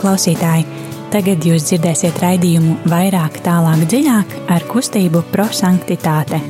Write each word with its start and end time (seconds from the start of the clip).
Klausītāji, 0.00 0.66
tagad 1.14 1.44
jūs 1.46 1.70
dzirdēsiet 1.70 2.20
raidījumu 2.22 2.78
vairāk, 2.92 3.40
tālāk, 3.46 3.88
dziļāk 3.90 4.38
ar 4.52 4.68
kustību 4.70 5.24
prosanktitāte. 5.32 6.42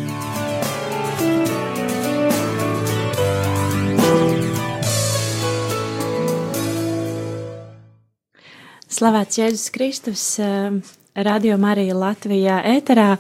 Slavēts 8.97 9.37
Jēzus 9.37 9.73
Kristus, 9.75 10.23
eh, 10.41 10.73
Radio 11.17 11.57
Marija 11.61 11.95
Latvijā 11.95 12.63
ēterā. 12.65 13.19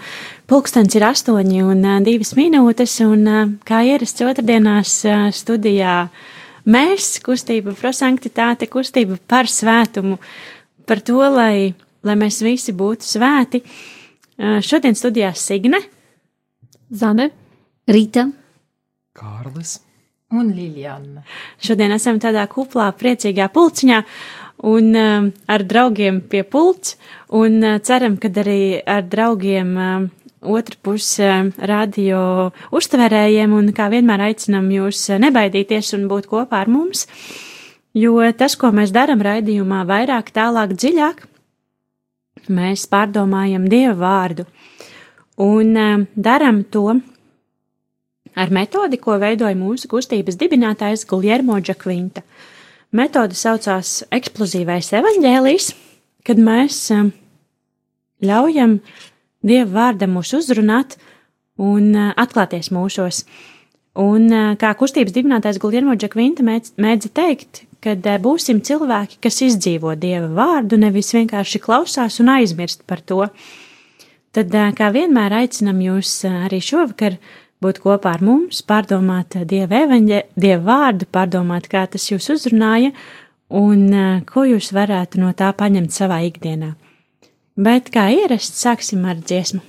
Pulkstens 0.49 0.95
ir 0.97 1.05
astoņi 1.05 1.61
un 1.65 1.85
eh, 1.85 1.99
divas 2.07 2.33
minūtes, 2.39 2.95
un 3.05 3.27
eh, 3.29 3.51
kā 3.69 3.83
ierasts 3.85 4.25
otrdienās 4.25 4.95
studijā 5.37 5.97
mēs, 6.67 7.17
kustība 7.25 7.75
prosanktitāte, 7.79 8.69
kustība 8.71 9.19
par 9.29 9.51
svētumu, 9.51 10.19
par 10.87 11.03
to, 11.07 11.21
lai, 11.33 11.75
lai 12.07 12.17
mēs 12.19 12.43
visi 12.45 12.75
būtu 12.77 13.09
svēti. 13.17 13.63
Šodien 14.37 14.99
studijās 14.99 15.41
Signe, 15.49 15.81
Zane, 16.93 17.31
Rīta, 17.89 18.29
Kārlis 19.17 19.79
un 20.35 20.51
Liljana. 20.53 21.23
Šodien 21.63 21.95
esam 21.97 22.19
tādā 22.23 22.45
kuplā, 22.51 22.91
priecīgā 22.99 23.49
pulciņā 23.55 24.03
un 24.67 24.93
uh, 24.97 25.29
ar 25.53 25.65
draugiem 25.69 26.21
pie 26.31 26.43
pults, 26.49 26.97
un 27.37 27.61
uh, 27.63 27.79
ceram, 27.85 28.17
ka 28.21 28.31
arī 28.43 28.81
ar 28.81 29.05
draugiem 29.07 29.73
uh, 29.77 30.07
otru 30.47 30.79
pusi 30.83 31.27
radio 31.71 32.21
uztvērējiem, 32.75 33.53
un 33.57 33.73
kā 33.77 33.89
vienmēr 33.93 34.29
aicinam 34.31 34.69
jūs 34.73 35.09
nebaidīties 35.23 35.95
un 35.99 36.07
būt 36.11 36.29
kopā 36.31 36.63
ar 36.65 36.71
mums, 36.73 37.07
jo 37.97 38.21
tas, 38.39 38.57
ko 38.59 38.73
mēs 38.75 38.95
darām 38.95 39.25
raidījumā, 39.25 39.83
vairāk, 39.89 40.33
tālāk, 40.37 40.77
dziļāk, 40.79 41.27
mēs 42.53 42.87
pārdomājam 42.91 43.67
Dieva 43.71 43.97
vārdu 44.01 44.47
un 45.43 45.75
darām 46.17 46.63
to 46.71 46.89
ar 48.37 48.53
metodi, 48.53 49.01
ko 49.01 49.17
veidoja 49.21 49.57
mūsu 49.57 49.89
kustības 49.91 50.37
dibinātājs 50.41 51.07
Guljermo 51.09 51.59
Džakvinta. 51.61 52.23
Metode 52.97 53.37
saucās 53.37 54.03
eksplozīvais 54.15 54.93
evaņģēlijs, 55.01 55.71
kad 56.27 56.41
mēs 56.41 56.79
ļaujam 58.25 58.79
Dieva 59.45 59.69
vārdam 59.73 60.17
mūs 60.17 60.33
uzrunāt 60.37 60.97
un 61.61 61.93
atklāties 62.17 62.73
mūsos. 62.75 63.25
Un 63.97 64.29
kā 64.61 64.73
kustības 64.77 65.15
dibinātājs 65.17 65.61
Guljermo 65.61 65.95
Džakvinta 65.97 66.45
mēdza 66.45 67.13
teikt, 67.17 67.63
kad 67.85 68.05
būsim 68.23 68.61
cilvēki, 68.65 69.21
kas 69.25 69.41
izdzīvo 69.47 69.95
Dieva 70.01 70.29
vārdu, 70.37 70.79
nevis 70.81 71.15
vienkārši 71.17 71.63
klausās 71.65 72.21
un 72.21 72.33
aizmirst 72.35 72.85
par 72.89 73.01
to. 73.01 73.27
Tad, 74.37 74.53
kā 74.77 74.91
vienmēr, 74.93 75.33
aicinam 75.41 75.81
jūs 75.81 76.19
arī 76.29 76.61
šovakar 76.61 77.17
būt 77.65 77.81
kopā 77.81 78.19
ar 78.19 78.25
mums, 78.27 78.61
pārdomāt 78.69 79.39
Dieva 79.49 79.87
evaņģē, 79.87 80.23
Dieva 80.37 80.65
vārdu, 80.67 81.09
pārdomāt, 81.09 81.71
kā 81.73 81.87
tas 81.89 82.11
jūs 82.11 82.29
uzrunāja 82.35 82.93
un 83.49 83.89
ko 84.29 84.45
jūs 84.45 84.75
varētu 84.77 85.23
no 85.23 85.33
tā 85.39 85.53
paņemt 85.57 85.95
savā 85.95 86.21
ikdienā. 86.27 86.75
Bet 87.57 87.87
kā 87.89 88.11
ierasts, 88.13 88.59
sāksim 88.61 89.07
ar 89.09 89.17
dziesmu. 89.17 89.63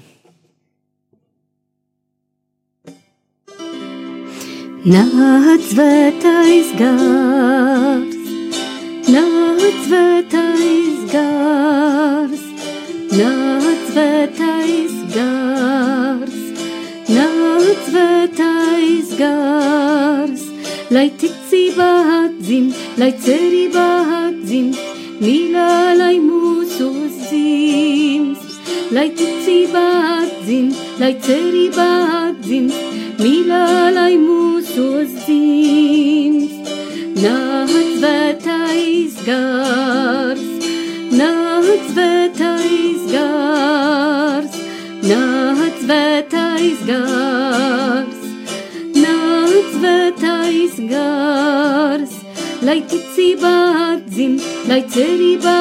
Nāc 4.87 5.63
svētais 5.69 6.73
gars, 6.79 8.17
nāc 9.07 9.63
svētais 9.85 10.99
gars, 11.13 12.43
nāc 13.15 13.87
svētais 13.93 14.99
gars, 15.15 16.37
nāc 17.07 17.81
svētais 17.87 19.15
gars, 19.19 20.47
lai 20.91 21.07
ticībā 21.23 21.91
atdzimt, 22.19 22.75
lai 22.99 23.13
cerībā 23.15 23.89
atdzimt, 24.25 24.83
mīlā, 25.23 25.69
lai 26.03 26.17
dzims, 26.19 26.66
lai 28.95 29.09
ticībā 29.11 29.83
atdzimt, 30.21 30.77
lai 31.01 31.13
cerībā 31.23 31.87
atdzimt, 32.17 32.75
mīlā, 33.19 33.63
lai 33.95 34.13
mūsos 34.21 35.11
dzims. 35.25 36.53
Nāc 37.17 37.73
svētais 37.97 39.17
gars, 39.27 40.43
nāc 41.11 41.67
svētais 41.89 43.07
gars, 43.11 44.59
nāc 45.09 45.81
svētais 45.81 46.83
gars, 46.91 48.21
nāc 49.01 49.73
svētais 49.75 50.77
gars, 50.93 52.19
lai 52.61 52.79
ticībā 52.93 53.57
atdzimt, 53.89 54.45
lai 54.69 54.83
cerībā 54.93 55.57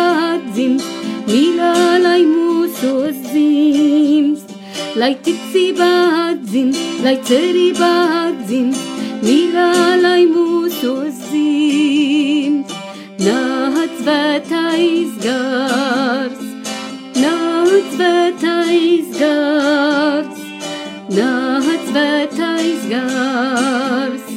mīlā, 1.26 1.72
lai 2.02 2.22
mūsos 2.28 3.16
dzimst. 3.26 4.52
Lai 4.96 5.12
ticībā 5.24 5.92
atdzimt, 6.30 6.78
lai 7.04 7.16
cerībā 7.28 7.92
atdzimt, 8.22 8.78
mīlā, 9.24 9.70
lai 10.00 10.22
mūsos 10.30 11.18
dzimst. 11.26 12.72
Nāc 13.26 13.92
svētais 14.00 15.14
gars, 15.24 16.42
nāc 17.16 17.90
svētais 17.96 19.12
gars, 19.20 20.42
nāc 21.16 21.88
svētais 21.90 22.88
gars, 22.92 24.32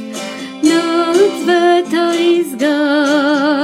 nāc 0.64 1.42
svētais 1.44 2.56
gars, 2.64 3.59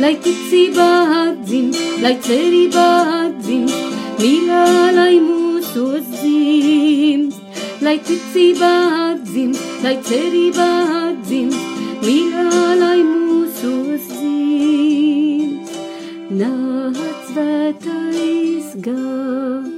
lai 0.00 0.14
ticībā 0.20 0.88
atdzimt, 1.22 1.76
lai 2.04 2.14
cerībā 2.20 2.88
atdzimt, 3.22 3.72
mīlā, 4.20 4.64
lai 4.96 5.14
mūsos 5.24 6.04
dzimst, 6.12 7.40
lai 7.84 7.96
ticībā 8.04 8.72
atdzimt, 9.06 9.60
lai 9.84 9.96
cerībā 10.08 10.68
atdzimt, 11.00 11.56
mīlā, 12.04 12.48
lai 12.82 12.98
mūsos 13.06 14.10
dzimst, 14.12 15.80
nāc 16.42 17.00
svētais 17.30 18.76
gars. 18.84 19.72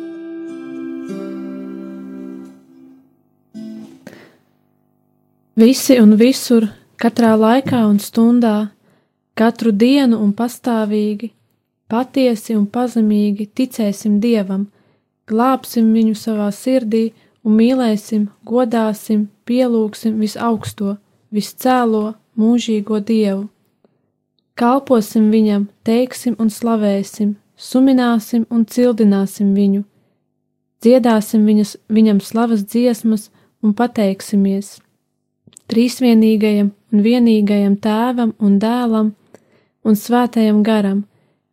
Visi 5.58 5.96
un 5.98 6.12
visur, 6.14 6.68
katrā 7.02 7.32
laikā 7.34 7.80
un 7.90 7.96
stundā, 7.98 8.77
katru 9.38 9.70
dienu 9.72 10.18
un 10.22 10.32
pastāvīgi, 10.34 11.30
patiesi 11.90 12.56
un 12.58 12.66
pazemīgi 12.66 13.46
ticēsim 13.54 14.18
Dievam, 14.22 14.66
glābsim 15.30 15.92
viņu 15.94 16.16
savā 16.18 16.48
sirdī 16.54 17.12
un 17.46 17.54
mīlēsim, 17.60 18.26
godāsim, 18.48 19.28
pielūgsim 19.46 20.18
visaugsto, 20.18 20.96
viscēlo, 21.30 22.16
mūžīgo 22.38 22.98
Dievu. 22.98 23.46
Kalposim 24.58 25.30
viņam, 25.30 25.68
teiksim 25.86 26.34
un 26.42 26.50
slavēsim, 26.50 27.36
sumināsim 27.54 28.42
un 28.50 28.66
cildināsim 28.66 29.54
viņu, 29.54 29.84
dziedāsim 30.82 31.46
viņas, 31.46 31.76
viņam 31.86 32.18
slavas 32.26 32.66
dziesmas 32.66 33.28
un 33.62 33.74
pateiksimies 33.78 34.78
trīsvienīgajam 35.68 36.70
un 36.92 37.04
vienīgajam 37.04 37.76
tēvam 37.84 38.34
un 38.40 38.58
dēlam 38.62 39.12
un 39.88 39.96
svētajam 39.96 40.60
garam, 40.66 41.04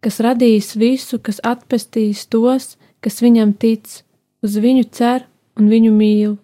kas 0.04 0.20
radījis 0.20 0.74
visu, 0.82 1.20
kas 1.24 1.40
atpestīs 1.44 2.26
tos, 2.28 2.76
kas 3.00 3.22
viņam 3.24 3.54
tic, 3.62 4.02
uz 4.44 4.58
viņu 4.60 4.90
cer 4.92 5.24
un 5.56 5.72
viņu 5.72 5.94
mīl. 5.96 6.36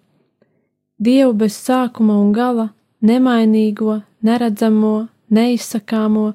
Dievu 1.02 1.34
bez 1.36 1.58
sākuma 1.58 2.16
un 2.22 2.32
gala, 2.32 2.70
nemainīgo, 3.04 4.00
neredzamo, 4.24 4.94
neizsakāmo, 5.36 6.32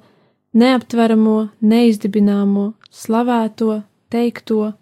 neaptveramo, 0.53 1.37
neizdibināmo, 1.61 2.71
slavēto, 2.91 3.81
teikto, 4.13 4.73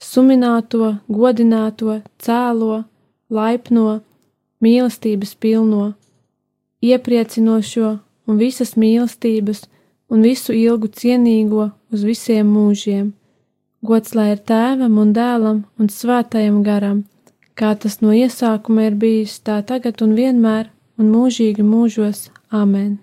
sumināto, 0.00 0.94
godināto, 1.08 2.00
cēlo, 2.18 2.84
laipno, 3.30 4.00
mīlestības 4.64 5.36
pilno, 5.40 5.92
iepriecinošo 6.84 7.98
un 8.26 8.40
visas 8.40 8.76
mīlestības 8.80 9.66
un 10.10 10.26
visu 10.26 10.54
ilgu 10.56 10.90
cienīgo 10.90 11.70
uz 11.94 12.04
visiem 12.06 12.50
mūžiem. 12.50 13.12
Gods 13.86 14.14
lai 14.14 14.32
ir 14.34 14.42
tēvam 14.44 14.98
un 15.00 15.14
dēlam 15.16 15.62
un 15.80 15.88
svētajam 15.88 16.60
garam, 16.66 17.04
kā 17.56 17.72
tas 17.80 18.00
no 18.02 18.12
iesākuma 18.12 18.90
ir 18.90 18.98
bijis 19.00 19.38
tā 19.46 19.60
tagad 19.66 20.02
un 20.04 20.16
vienmēr 20.18 20.68
un 21.00 21.08
mūžīgi 21.14 21.64
mūžos. 21.64 22.28
Āmen! 22.50 22.98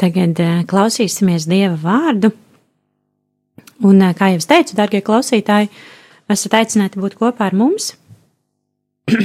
Tagad 0.00 0.40
uh, 0.42 0.64
klausīsimies 0.68 1.46
Dieva 1.48 1.76
vārdu. 1.80 2.32
Un, 3.84 4.00
uh, 4.00 4.12
kā 4.16 4.32
jau 4.32 4.40
es 4.40 4.48
teicu, 4.48 4.76
darbie 4.76 5.02
klausītāji, 5.04 5.70
esat 6.32 6.56
aicināti 6.58 7.00
būt 7.00 7.16
kopā 7.20 7.48
ar 7.48 7.56
mums, 7.56 7.92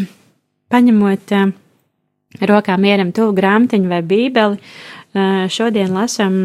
paņemot 0.71 1.35
uh, 1.35 1.51
rokā 2.51 2.77
mieram 2.79 3.11
tuvu 3.15 3.35
grāmatiņu 3.35 3.91
vai 3.91 4.01
bībeli. 4.05 4.61
Šodien 5.11 5.91
lasām 5.91 6.35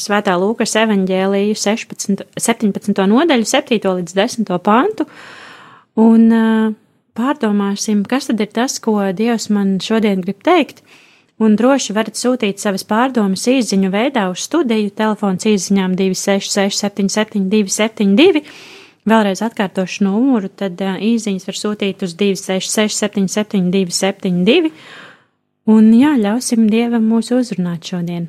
Svētā 0.00 0.38
Lūkas 0.40 0.72
evanģēliju 0.80 1.56
16, 1.60 2.24
17. 2.40 3.02
nodaļu, 3.10 3.44
7. 3.44 3.80
līdz 3.98 4.16
10. 4.16 4.52
pantu, 4.64 5.04
un 6.00 6.30
pārdomāsim, 7.14 8.00
kas 8.08 8.30
tad 8.30 8.40
ir 8.40 8.48
tas, 8.54 8.78
ko 8.80 8.96
Dievs 9.12 9.50
man 9.52 9.76
šodien 9.84 10.24
grib 10.24 10.40
teikt 10.46 10.80
un 11.42 11.56
droši 11.58 11.94
varat 11.94 12.18
sūtīt 12.18 12.62
savas 12.62 12.84
pārdomas 12.86 13.46
īsiņu 13.50 13.90
veidā 13.92 14.28
uz 14.30 14.46
studiju, 14.46 14.92
telefons 14.94 15.46
īsiņām 15.50 15.96
266, 15.98 16.80
77, 16.86 17.48
272. 17.50 18.44
Vēlreiz 19.04 19.42
atkārtošu 19.44 20.06
numuru, 20.06 20.48
tad 20.48 20.80
īsiņas 20.80 21.48
var 21.50 21.58
sūtīt 21.58 22.04
uz 22.06 22.14
266, 22.20 23.00
77, 23.02 23.68
272. 23.74 24.72
Un 25.64 25.94
jā, 25.96 26.10
ļausim 26.20 26.66
Dievam 26.68 27.06
mūs 27.08 27.30
uzrunāt 27.32 27.88
šodien. 27.88 28.26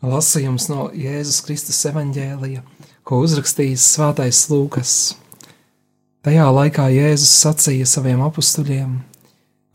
Lasījums 0.00 0.70
no 0.70 0.86
Jēzus 0.96 1.42
Kristus 1.44 1.82
evaņģēlija, 1.90 2.62
ko 3.04 3.18
uzrakstījis 3.20 3.84
Svētais 3.84 4.40
Lūkas. 4.48 4.94
Tajā 6.24 6.48
laikā 6.48 6.88
Jēzus 6.96 7.34
sacīja 7.42 7.84
saviem 7.92 8.24
apstuļiem: 8.24 8.96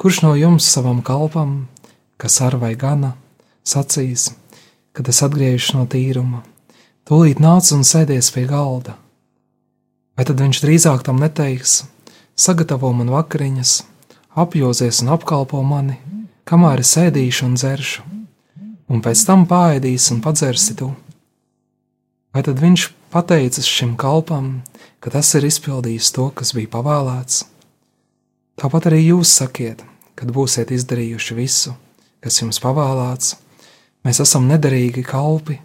Kurš 0.02 0.24
no 0.26 0.34
jums 0.42 0.66
savam 0.74 1.06
kalpam, 1.06 1.68
kas 2.18 2.42
ar 2.42 2.58
vai 2.58 2.74
gana, 2.74 3.14
sacīs, 3.62 4.32
kad 4.90 5.06
es 5.14 5.22
atgriežos 5.22 5.76
no 5.78 5.86
tīruma, 5.86 6.42
tūlīt 7.06 7.38
nāc 7.38 7.70
un 7.78 7.86
sēdies 7.86 8.34
pie 8.34 8.50
galda? 8.50 8.98
Vai 10.18 10.26
tad 10.26 10.42
viņš 10.42 10.66
drīzāk 10.66 11.06
tam 11.06 11.22
neteiks: 11.22 11.84
Sagatavo 12.34 12.90
man 12.90 13.14
vakariņas, 13.14 13.84
apjosies 14.36 15.02
un 15.04 15.14
apkalpo 15.16 15.62
mani, 15.64 15.96
kamēr 16.48 16.84
es 16.84 16.92
ēdīšu 17.00 17.48
un 17.48 17.56
dzeršu, 17.56 18.04
un 18.92 19.02
pēc 19.02 19.24
tam 19.28 19.48
pāēdīs 19.50 20.12
un 20.14 20.22
padzersi 20.26 20.76
tu? 20.78 20.92
Vai 22.36 22.44
tad 22.44 22.60
viņš 22.60 22.90
pateicis 23.16 23.68
šim 23.72 23.96
kalpam, 23.96 24.60
ka 25.00 25.14
tas 25.14 25.32
ir 25.40 25.48
izpildījis 25.48 26.12
to, 26.18 26.28
kas 26.36 26.52
bija 26.58 26.74
pavēlēts? 26.76 27.46
Tāpat 28.60 28.90
arī 28.92 29.02
jūs 29.06 29.32
sakiet, 29.40 29.84
kad 30.20 30.32
būsiet 30.36 30.72
izdarījuši 30.76 31.40
visu, 31.40 31.76
kas 32.20 32.42
jums 32.42 32.60
pavēlēts. 32.64 33.36
Mēs 34.06 34.22
esam 34.24 34.48
nederīgi 34.52 35.04
kalpi, 35.08 35.58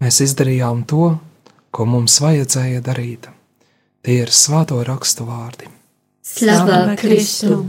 mēs 0.00 0.20
izdarījām 0.28 0.84
to, 0.88 1.14
ko 1.72 1.86
mums 1.88 2.20
vajadzēja 2.22 2.84
darīt. 2.84 3.28
Tie 4.04 4.22
ir 4.22 4.32
svēto 4.32 4.80
rakstu 4.84 5.26
vārdi. 5.28 5.68
Slavu 6.24 6.96
Kristu! 7.00 7.64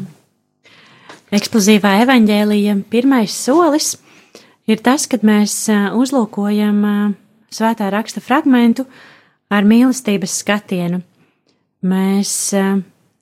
Eksplozīvā 1.32 1.94
evaņģēlija 2.04 2.74
pirmais 2.92 3.32
solis 3.32 3.94
ir 4.68 4.82
tas, 4.84 5.06
kad 5.08 5.22
mēs 5.24 5.54
uzlūkojam 5.96 6.82
svētā 7.48 7.88
raksta 7.94 8.20
fragmentu 8.20 8.84
ar 9.48 9.64
mīlestības 9.64 10.34
skatienu. 10.42 11.00
Mēs 11.88 12.34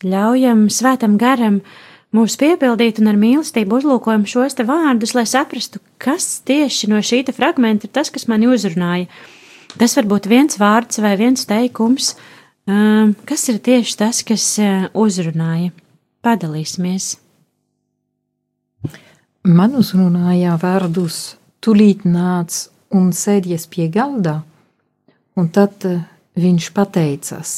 ļaujam 0.01 0.65
svētam 0.73 1.19
garam 1.21 1.61
mūs 2.17 2.39
piepildīt 2.41 2.97
un 3.03 3.11
ar 3.13 3.21
mīlestību 3.21 3.77
uzlūkojam 3.77 4.25
šos 4.25 4.57
te 4.57 4.65
vārdus, 4.65 5.13
lai 5.13 5.27
saprastu, 5.29 5.77
kas 6.01 6.41
tieši 6.49 6.89
no 6.89 7.05
šīta 7.05 7.37
fragmenta 7.37 7.85
ir 7.85 7.93
tas, 7.93 8.09
kas 8.09 8.25
mani 8.25 8.49
uzrunāja. 8.49 9.05
Tas 9.77 9.93
var 10.01 10.09
būt 10.09 10.33
viens 10.33 10.57
vārds 10.57 10.97
vai 10.97 11.13
viens 11.21 11.45
teikums, 11.45 12.15
um, 12.65 13.13
kas 13.29 13.45
ir 13.53 13.61
tieši 13.61 13.97
tas, 14.01 14.25
kas 14.25 14.51
uzrunāja. 14.97 15.75
Padalīsimies! 16.25 17.19
Man 19.47 19.75
uzrunāja 19.79 20.57
vārdus, 20.59 21.37
tulīt 21.63 22.05
nāc 22.05 22.67
un 22.91 23.11
sēdies 23.15 23.69
pie 23.71 23.87
galda, 23.93 24.41
un 25.39 25.51
tad 25.55 25.85
uh, 25.87 26.01
viņš 26.35 26.71
pateicās 26.75 27.57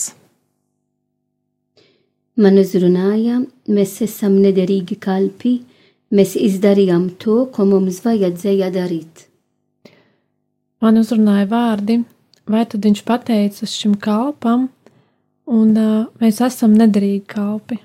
man 2.42 2.57
uzrunāja, 2.62 3.42
mēs 3.72 3.98
esam 4.06 4.38
nederīgi 4.42 4.98
kalpi, 5.01 5.60
mēs 6.16 6.36
izdarījām 6.39 7.12
to, 7.22 7.45
ko 7.54 7.68
mums 7.69 8.01
vajadzēja 8.06 8.72
darīt. 8.74 9.27
Man 10.81 10.98
uzrunāja 11.01 11.48
vārdi, 11.51 12.00
vai 12.50 12.66
tad 12.66 12.88
viņš 12.88 13.04
pateicas 13.06 13.75
šim 13.77 13.95
kalpam, 14.01 14.69
un 15.45 15.77
uh, 15.77 16.10
mēs 16.22 16.42
esam 16.45 16.74
nederīgi 16.77 17.25
kalpi. 17.30 17.77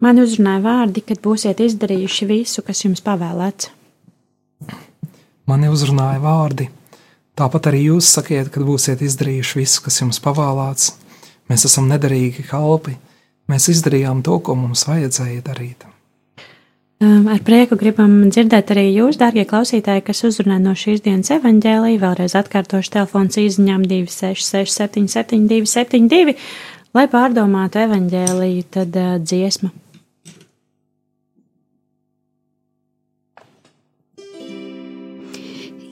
Man 0.00 0.16
uzrunāja 0.22 0.62
vārdi, 0.64 1.02
kad 1.04 1.20
būsiet 1.20 1.58
izdarījuši 1.60 2.26
visu, 2.28 2.62
kas 2.64 2.80
jums 2.86 3.02
pavēlēts. 3.04 3.68
Mani 5.50 5.68
uzrunāja 5.68 6.22
vārdi, 6.22 6.70
tāpat 7.36 7.68
arī 7.68 7.82
jūs 7.90 8.08
sakiet, 8.16 8.48
kad 8.54 8.64
būsiet 8.64 9.02
izdarījuši 9.04 9.58
visu, 9.58 9.82
kas 9.84 10.00
jums 10.00 10.20
pavēlēts. 10.24 10.94
Mēs 11.50 11.66
esam 11.68 11.90
nederīgi 11.90 12.46
kalpi. 12.48 12.94
Mēs 13.50 13.66
izdarījām 13.72 14.22
to, 14.24 14.38
ko 14.46 14.54
mums 14.54 14.86
vajadzēja 14.86 15.42
darīt. 15.50 15.84
Um, 17.00 17.26
ar 17.32 17.42
prieku 17.44 17.76
gribam 17.80 18.30
dzirdēt 18.30 18.72
arī 18.72 18.86
jūs, 18.92 19.18
dārgie 19.20 19.44
klausītāji, 19.48 20.04
kas 20.06 20.24
uzrunā 20.28 20.60
no 20.62 20.72
šīs 20.76 21.04
dienas 21.04 21.32
evaņģēlī. 21.36 21.94
Vēlreiz 22.00 22.38
atkārtošu 22.40 22.94
telefons 22.96 23.40
izziņām 23.40 23.84
266, 23.90 24.76
772, 24.76 25.68
72, 25.68 26.36
lai 26.96 27.06
pārdomātu 27.10 27.84
evaņģēlīju, 27.84 28.66
tad 28.78 29.00
uh, 29.00 29.14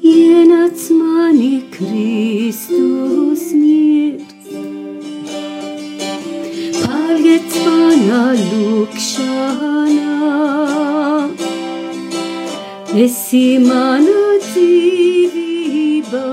Ienāc 0.08 0.82
mani 0.98 1.56
Kristus 1.74 3.42
miers. 3.60 4.46
Paliec 6.80 7.58
manā 7.66 8.22
lūkšanā, 8.38 10.14
esi 13.04 13.44
mana 13.66 14.24
dzīvība, 14.46 16.24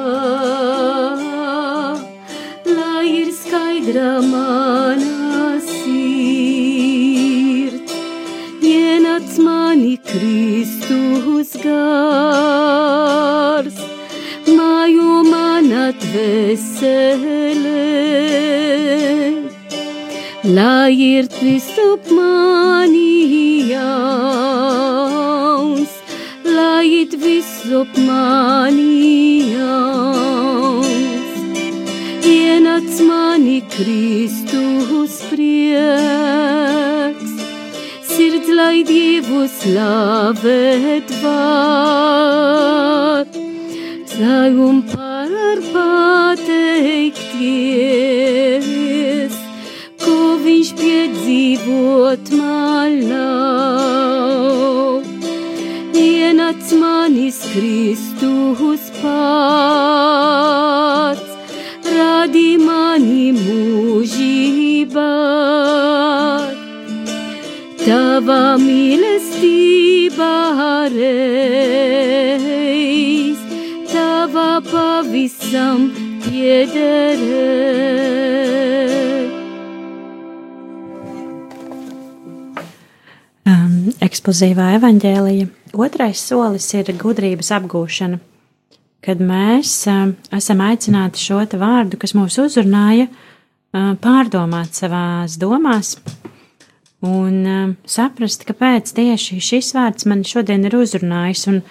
lai 2.79 3.05
ir 3.20 3.36
skaidra 3.41 4.15
mana 4.32 4.75
dvēselē 16.86 17.86
lai 20.54 20.94
ir 20.94 21.25
visap 21.42 22.06
mani 22.12 23.72
jauns, 23.72 25.89
lai 26.46 26.86
ir 27.01 27.18
visap 27.24 27.88
mani 28.08 29.42
jauns. 29.56 31.32
Ienāc 32.36 32.92
mani 33.10 33.60
Kristus 33.74 35.13
prieks, 35.32 37.32
sirds 38.13 38.50
lai 38.60 38.77
Dievu 38.86 39.42
slavēt 39.58 41.10
var, 41.25 43.25
lai 44.22 44.51
un 44.70 44.77
Kristus 58.55 58.88
pats, 59.01 60.39
radi 61.83 62.55
mani 62.55 63.35
mūžībā. 63.35 65.12
Tava 67.83 68.55
mīlestība 68.62 70.31
reiz, 70.95 72.55
tava 73.91 74.63
pavisam 74.71 75.91
piederēt. 76.24 77.75
eksplozīvā 84.05 84.65
evaņģēlija. 84.77 85.45
Otrais 85.75 86.19
solis 86.29 86.67
ir 86.77 86.88
gudrības 87.01 87.50
apgūšana, 87.57 88.17
kad 89.05 89.21
mēs 89.21 89.83
esam 90.33 90.62
aicināti 90.65 91.21
šo 91.21 91.43
vārdu, 91.62 92.00
kas 92.01 92.15
mūs 92.17 92.39
uzrunāja, 92.41 93.07
pārdomāt 94.01 94.77
savās 94.77 95.35
domās 95.38 95.95
un 97.05 97.75
saprast, 97.85 98.45
kāpēc 98.47 98.93
tieši 98.97 99.39
šis 99.43 99.74
vārds 99.75 100.07
man 100.09 100.24
šodien 100.25 100.65
ir 100.65 100.77
uzrunājis 100.79 101.45
un 101.51 101.62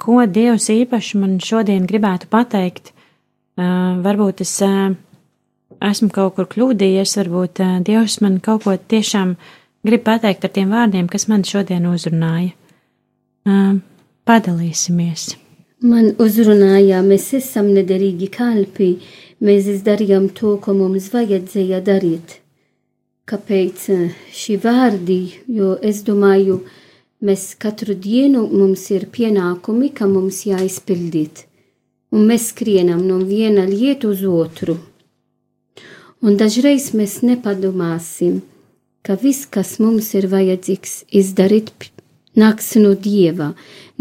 ko 0.00 0.22
Dievs 0.26 0.70
īpaši 0.72 1.20
man 1.20 1.36
šodien 1.42 1.86
gribētu 1.86 2.30
pateikt. 2.32 2.92
Varbūt 3.56 4.42
es 4.46 4.54
esmu 4.62 6.08
kaut 6.14 6.38
kur 6.38 6.48
kļūdījies, 6.54 7.18
varbūt 7.20 7.62
Dievs 7.86 8.20
man 8.24 8.40
kaut 8.40 8.64
ko 8.64 8.76
tiešām 8.76 9.36
grib 9.86 10.06
pateikt 10.06 10.46
ar 10.46 10.54
tiem 10.56 10.72
vārdiem, 10.72 11.10
kas 11.10 11.28
man 11.28 11.44
šodien 11.46 11.86
uzrunāja. 11.90 12.54
Padalīsimies! 14.22 15.41
Man 15.82 16.12
uzrunāja, 16.22 17.00
mēs 17.02 17.32
esam 17.38 17.72
nederīgi 17.74 18.28
kalpi, 18.34 18.92
mēs 19.42 19.66
izdarījām 19.72 20.28
to, 20.38 20.56
ko 20.62 20.76
mums 20.78 21.08
vajadzēja 21.14 21.80
darīt. 21.86 22.38
Kāpēc 23.26 23.88
šī 24.34 24.58
vārdi, 24.62 25.18
jo 25.46 25.74
es 25.82 26.04
domāju, 26.06 26.60
mēs 27.22 27.52
katru 27.58 27.94
dienu 27.94 28.46
mums 28.52 28.88
ir 28.94 29.08
pienākumi, 29.10 29.90
ka 29.94 30.06
mums 30.10 30.44
jāizpildīt, 30.46 31.44
un 32.14 32.30
mēs 32.30 32.52
skrienam 32.54 33.02
no 33.06 33.18
viena 33.26 33.66
lieta 33.66 34.10
uz 34.10 34.22
otru 34.26 34.78
un 36.22 36.38
dažreiz 36.38 36.92
mēs 36.96 37.20
nepadomāsim, 37.26 38.40
ka 39.02 39.16
viss, 39.18 39.48
kas 39.50 39.76
mums 39.82 40.12
ir 40.14 40.28
vajadzīgs 40.30 41.02
izdarīt, 41.10 41.90
nāks 42.38 42.72
no 42.78 42.94
Dieva. 42.94 43.52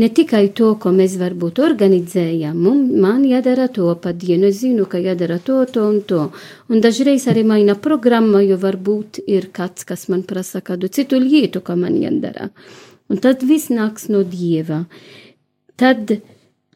Ne 0.01 0.08
tikai 0.10 0.48
to, 0.58 0.72
ko 0.81 0.89
mēs 0.96 1.17
varbūt 1.22 1.60
organizējam, 1.62 2.62
man 3.03 3.25
jādara 3.27 3.67
to 3.70 3.91
pa 4.01 4.13
dienu, 4.17 4.48
es 4.50 4.62
zinu, 4.63 4.88
ka 4.89 4.98
jādara 4.98 5.38
to, 5.46 5.60
to 5.70 5.84
un 5.86 6.00
to. 6.10 6.22
Un 6.72 6.81
dažreiz 6.81 7.27
arī 7.29 7.43
maina 7.46 7.75
programma, 7.77 8.41
jo 8.41 8.58
varbūt 8.62 9.22
ir 9.29 9.51
kāds, 9.53 9.86
kas 9.86 10.08
man 10.10 10.24
prasa 10.25 10.63
kādu 10.65 10.89
citu 10.89 11.20
lietu, 11.22 11.62
ko 11.62 11.75
man 11.77 12.00
jādara. 12.01 12.50
Un 13.12 13.22
tad 13.22 13.43
viss 13.46 13.70
nāks 13.70 14.08
no 14.10 14.24
Dieva. 14.24 14.86
Tad 15.77 16.15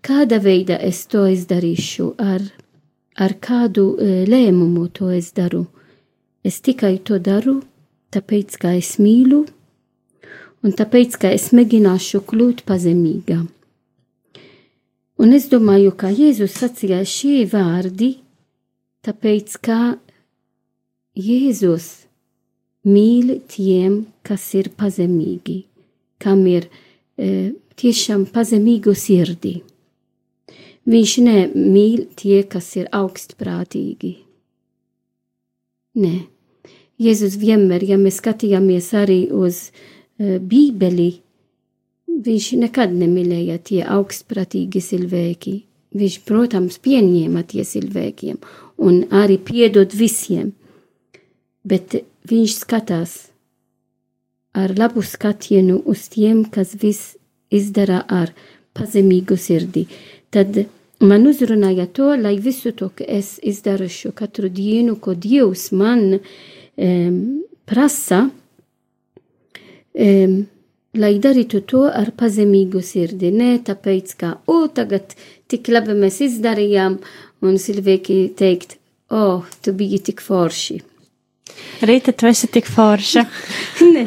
kāda 0.05 0.41
veida 0.43 0.77
es 0.83 1.05
to 1.09 1.25
izdarīšu 1.31 2.11
ar 2.21 2.45
ar 3.15 3.35
kādu 3.39 3.95
e, 3.95 4.23
lēmumu 4.27 4.89
to 4.93 5.09
es 5.15 5.31
daru. 5.35 5.65
Es 6.45 6.59
tikai 6.61 6.97
to 7.07 7.19
daru, 7.19 7.61
tāpēc, 8.13 8.57
ka 8.59 8.75
es 8.77 8.97
mīlu, 9.01 9.45
un 10.65 10.73
tāpēc, 10.73 11.19
ka 11.21 11.29
es 11.35 11.51
mēģināšu 11.53 12.23
kļūt 12.25 12.63
pazemīga. 12.65 13.43
Un 15.21 15.35
es 15.37 15.45
domāju, 15.51 15.93
ka 15.95 16.09
Jēzus 16.11 16.57
sacīja 16.59 17.03
šie 17.07 17.45
vārdi, 17.51 18.15
tāpēc, 19.05 19.53
ka 19.63 19.79
Jēzus 21.15 21.87
mīl 22.89 23.37
tiem, 23.51 24.01
kas 24.25 24.49
ir 24.57 24.73
pazemīgi, 24.75 25.61
kam 26.19 26.43
ir 26.49 26.67
e, 26.67 27.53
tiešām 27.79 28.27
pazemīgu 28.33 28.97
sirdī. 28.97 29.55
Viņš 30.85 31.17
nemīl 31.25 32.05
tie, 32.17 32.43
kas 32.45 32.73
ir 32.77 32.89
augstprātīgi. 32.93 34.17
Nē, 36.01 36.15
Jēzus 37.01 37.39
vienmēr, 37.39 37.85
ja 37.87 37.97
mēs 37.99 38.19
skatījāmies 38.19 38.91
arī 38.99 39.23
uz 39.33 39.69
uh, 39.69 39.94
Bībeli, 40.19 41.09
viņš 42.07 42.49
nekad 42.61 42.93
nemīlēja 42.95 43.57
tie 43.59 43.81
augstprātīgi 43.83 44.81
cilvēki. 44.81 45.55
Viņš, 45.95 46.15
protams, 46.27 46.77
pieņēma 46.83 47.45
tie 47.47 47.63
cilvēkiem 47.67 48.39
un 48.83 49.05
arī 49.15 49.37
piedod 49.39 49.93
visiem, 49.95 50.51
bet 51.63 51.95
viņš 52.27 52.55
skatās 52.63 53.13
ar 54.55 54.73
labu 54.75 55.03
skatienu 55.03 55.81
uz 55.87 56.07
tiem, 56.11 56.43
kas 56.51 56.75
viss 56.79 57.15
izdara 57.51 58.01
ar 58.07 58.33
pazemīgu 58.75 59.37
sirdi. 59.39 59.85
Tad 60.31 60.65
man 60.99 61.27
uzrunāja 61.27 61.87
to, 61.87 62.11
lai 62.19 62.35
visu 62.43 62.71
to, 62.75 62.89
ka 62.91 63.07
es 63.07 63.37
izdarīšu 63.43 64.11
katru 64.15 64.51
dienu, 64.51 64.97
ko 64.99 65.15
Dievs 65.15 65.69
man 65.71 66.19
um, 66.19 67.21
prasa, 67.67 68.25
um, 68.27 68.33
lai 69.95 71.13
darītu 71.23 71.61
to 71.67 71.85
ar 71.89 72.11
pazemīgu 72.17 72.81
sirdi. 72.83 73.31
Ne 73.31 73.57
tāpēc, 73.63 74.15
ka, 74.19 74.33
o, 74.47 74.65
tagad 74.67 75.15
tik 75.51 75.69
labi 75.71 75.95
mēs 75.97 76.21
izdarījām, 76.25 76.99
un 77.45 77.57
cilvēki 77.61 78.19
teikt, 78.37 78.77
o, 79.11 79.43
tu 79.61 79.73
biji 79.77 80.01
tik 80.09 80.23
forši. 80.23 80.81
Rīta, 81.85 82.13
tu 82.15 82.27
esi 82.27 82.49
tik 82.51 82.67
forša. 82.67 83.25
Nē, 83.95 84.05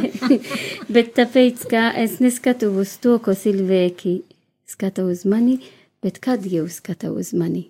bet 0.93 1.15
tāpēc, 1.17 1.65
ka 1.71 1.89
es 2.01 2.19
neskatu 2.25 2.71
uz 2.81 2.97
to, 3.03 3.19
ko 3.23 3.37
cilvēki 3.37 4.21
skata 4.69 5.05
uz 5.09 5.25
mani, 5.29 5.59
bet 6.05 6.21
kā 6.25 6.37
Dievs 6.41 6.81
skata 6.83 7.13
uz 7.13 7.33
mani. 7.37 7.69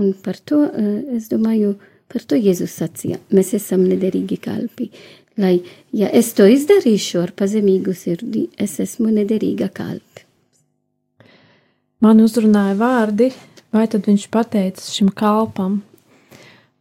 Un 0.00 0.14
par 0.24 0.40
to, 0.42 0.64
eh, 0.66 1.16
es 1.18 1.28
domāju, 1.30 1.76
par 2.10 2.24
to 2.26 2.38
Jēzus 2.38 2.74
sacīja, 2.80 3.20
mēs 3.34 3.52
esam 3.58 3.84
nederīgi 3.86 4.40
kalpi. 4.42 4.90
Lai, 5.40 5.56
ja 5.90 6.06
es 6.14 6.30
to 6.38 6.46
izdarīšu 6.46 7.18
ar 7.24 7.32
pazemīgu 7.34 7.94
sirdi, 7.98 8.46
es 8.54 8.76
esmu 8.82 9.10
nederīga 9.10 9.66
kalpi. 9.74 10.22
Man 12.04 12.20
uzrunāja 12.22 12.76
vārdi, 12.78 13.32
vai 13.74 13.88
tad 13.90 14.06
viņš 14.06 14.28
pateica 14.30 14.84
šim 14.84 15.10
kalpam. 15.16 15.80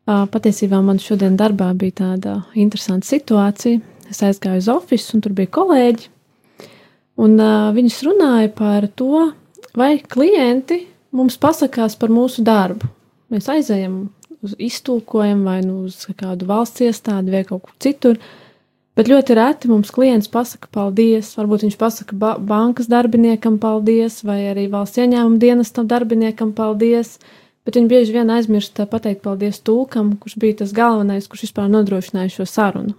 Patiesībā 0.06 0.82
man 0.84 1.00
šodien 1.00 1.38
darbā 1.40 1.72
bija 1.80 2.02
tāda 2.04 2.36
interesanta 2.60 3.08
situācija. 3.08 3.80
Es 4.12 4.20
aizgāju 4.22 4.62
uz 4.62 4.68
ofisu, 4.70 5.16
un 5.16 5.24
tur 5.24 5.34
bija 5.34 5.50
kolēģi. 5.56 6.10
Un 7.24 7.38
uh, 7.40 7.70
viņas 7.74 8.02
runāja 8.06 8.50
par 8.58 8.90
to, 9.00 9.30
vai 9.78 9.96
klienti 10.02 10.82
mums 11.14 11.38
pasakās 11.42 11.96
par 11.98 12.12
mūsu 12.14 12.44
darbu. 12.46 12.90
Mēs 13.34 13.50
aizējam 13.50 13.98
uz 14.44 14.56
iztulkojumu 14.60 15.48
vai 15.48 15.60
nu 15.66 15.84
uz 15.88 16.04
kādu 16.20 16.48
valsts 16.50 16.84
iestādi 16.84 17.34
vai 17.34 17.44
kaut 17.48 17.64
kur 17.68 17.78
citur. 17.82 18.20
Bet 18.94 19.10
ļoti 19.10 19.36
reti 19.38 19.70
mums 19.72 19.90
klients 19.94 20.30
pasaka 20.30 20.70
paldies. 20.74 21.32
Varbūt 21.38 21.66
viņš 21.66 21.78
pasaka 21.82 22.18
ba 22.18 22.36
bankas 22.38 22.90
darbiniekam 22.92 23.58
paldies, 23.62 24.20
vai 24.26 24.44
arī 24.52 24.68
valsts 24.70 25.02
ieņēmuma 25.02 25.42
dienestam 25.42 25.90
darbiniekam 25.90 26.54
paldies. 26.54 27.18
Bet 27.66 27.80
viņi 27.80 27.90
bieži 27.90 28.14
vien 28.14 28.30
aizmirst 28.30 28.78
pateikt 28.92 29.24
paldies 29.24 29.62
tulkam, 29.66 30.14
kurš 30.22 30.38
bija 30.38 30.60
tas 30.62 30.76
galvenais, 30.76 31.30
kurš 31.32 31.48
vispār 31.48 31.72
nodrošināja 31.74 32.36
šo 32.36 32.46
sarunu. 32.50 32.94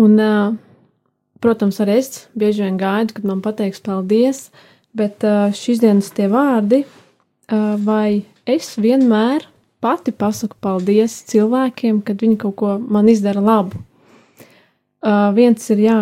Un, 0.00 0.14
protams, 1.44 1.80
arī 1.82 1.98
es 2.00 2.24
bieži 2.38 2.64
vien 2.64 2.78
gaidu, 2.80 3.18
kad 3.18 3.26
man 3.28 3.42
pateiks 3.44 3.82
paldies, 3.84 4.48
Bet 4.94 5.24
šīs 5.58 5.80
dienas 5.82 6.12
tie 6.14 6.28
vārdi, 6.30 6.84
vai 7.82 8.22
es 8.46 8.76
vienmēr 8.78 9.42
pati 9.82 10.14
pasaku 10.14 10.54
paldies 10.62 11.16
cilvēkiem, 11.32 11.98
kad 12.06 12.22
viņi 12.22 12.38
kaut 12.44 12.54
ko 12.60 12.76
man 12.78 13.10
izdara 13.10 13.42
labu. 13.42 13.82
Viens 15.36 15.70
ir, 15.70 15.80
jā, 15.84 15.98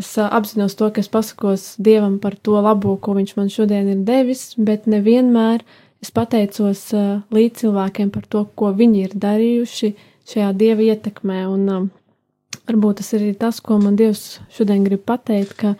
es 0.00 0.12
apzinos 0.18 0.74
to, 0.78 0.90
ka 0.90 1.02
es 1.02 1.10
pasakos 1.12 1.74
Dievam 1.78 2.18
par 2.22 2.34
to 2.36 2.58
labo, 2.58 2.96
ko 2.98 3.14
viņš 3.14 3.36
man 3.38 3.52
šodien 3.52 3.90
ir 3.92 4.04
devis, 4.06 4.54
bet 4.58 4.88
nevienmēr 4.90 5.62
es 6.02 6.10
pateicos 6.10 6.88
līdz 7.32 7.62
cilvēkiem 7.62 8.10
par 8.14 8.26
to, 8.26 8.44
ko 8.58 8.72
viņi 8.74 9.04
ir 9.06 9.14
darījuši 9.14 9.92
šajā 10.26 10.50
Dieva 10.58 10.88
ietekmē. 10.90 11.44
Un 11.46 11.90
varbūt 12.66 13.00
tas 13.00 13.12
ir 13.14 13.28
tas, 13.38 13.62
ko 13.62 13.78
man 13.78 13.94
Dievs 13.98 14.40
šodien 14.56 14.82
grib 14.86 15.06
pateikt, 15.06 15.54
ka 15.62 15.76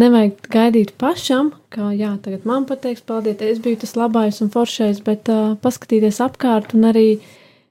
Nevajag 0.00 0.46
gaidīt 0.48 0.94
pašam, 0.96 1.50
ka, 1.68 1.90
jā, 1.92 2.14
tagad 2.24 2.46
man 2.48 2.64
pateiks, 2.64 3.02
paldies, 3.04 3.42
es 3.44 3.58
biju 3.60 3.82
tas 3.82 3.92
labais 4.00 4.38
un 4.40 4.48
foršais, 4.48 5.02
bet 5.04 5.28
uh, 5.28 5.52
paskatīties 5.60 6.20
apkārt 6.24 6.72
un 6.72 6.86
arī 6.88 7.18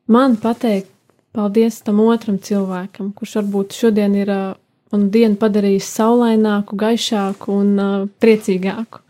man 0.06 0.36
pateikt 0.38 0.91
paldies 1.36 1.80
tam 1.86 2.02
otram 2.04 2.40
cilvēkam, 2.42 3.12
kurš 3.16 3.38
varbūt 3.42 3.78
šodien 3.78 4.16
ir 4.20 4.32
uh, 4.34 4.58
manu 4.92 5.10
dienu 5.14 5.40
padarījis 5.42 5.90
saulaināku, 5.98 6.78
gaišāku 6.80 7.56
un 7.56 7.72
uh, 7.80 8.10
priecīgāku. 8.22 9.04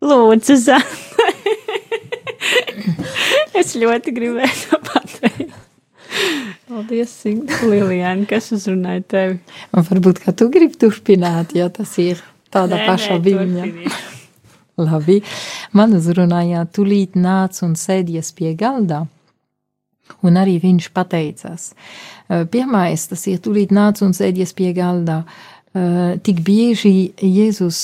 Lūdzu, 0.00 0.56
Zana! 0.56 1.28
es 3.60 3.74
ļoti 3.76 4.14
gribēju 4.16 4.56
to 4.64 4.80
pateikt. 4.86 5.58
Paldies. 6.70 7.12
Lilijāna, 7.66 8.24
kas 8.30 8.52
uzrunāja 8.54 9.02
tevi? 9.10 9.38
Un 9.74 9.86
varbūt, 9.86 10.22
ka 10.24 10.34
tu 10.36 10.46
gribi 10.52 10.78
turpināt, 10.78 11.54
ja 11.58 11.66
tas 11.74 11.96
ir 12.02 12.22
tāda 12.54 12.78
Nē, 12.78 12.86
viņa. 13.26 13.66
turpini. 13.66 13.92
Labi, 14.80 15.18
man 15.76 15.92
uzrunājā, 15.98 16.62
tūlīt 16.72 17.18
nāc 17.20 17.58
un 17.66 17.74
sēdies 17.76 18.30
pie 18.36 18.54
galda. 18.58 19.04
Un 20.26 20.38
arī 20.40 20.58
viņš 20.62 20.90
pateicās. 20.96 21.70
Pirmais, 22.52 23.06
tas 23.10 23.26
ir 23.30 23.40
tūlīt 23.42 23.72
nāc 23.74 24.02
un 24.04 24.14
sēdies 24.16 24.52
pie 24.56 24.72
galda. 24.76 25.22
Tik 25.70 26.42
bieži 26.46 27.12
Jēzus 27.22 27.80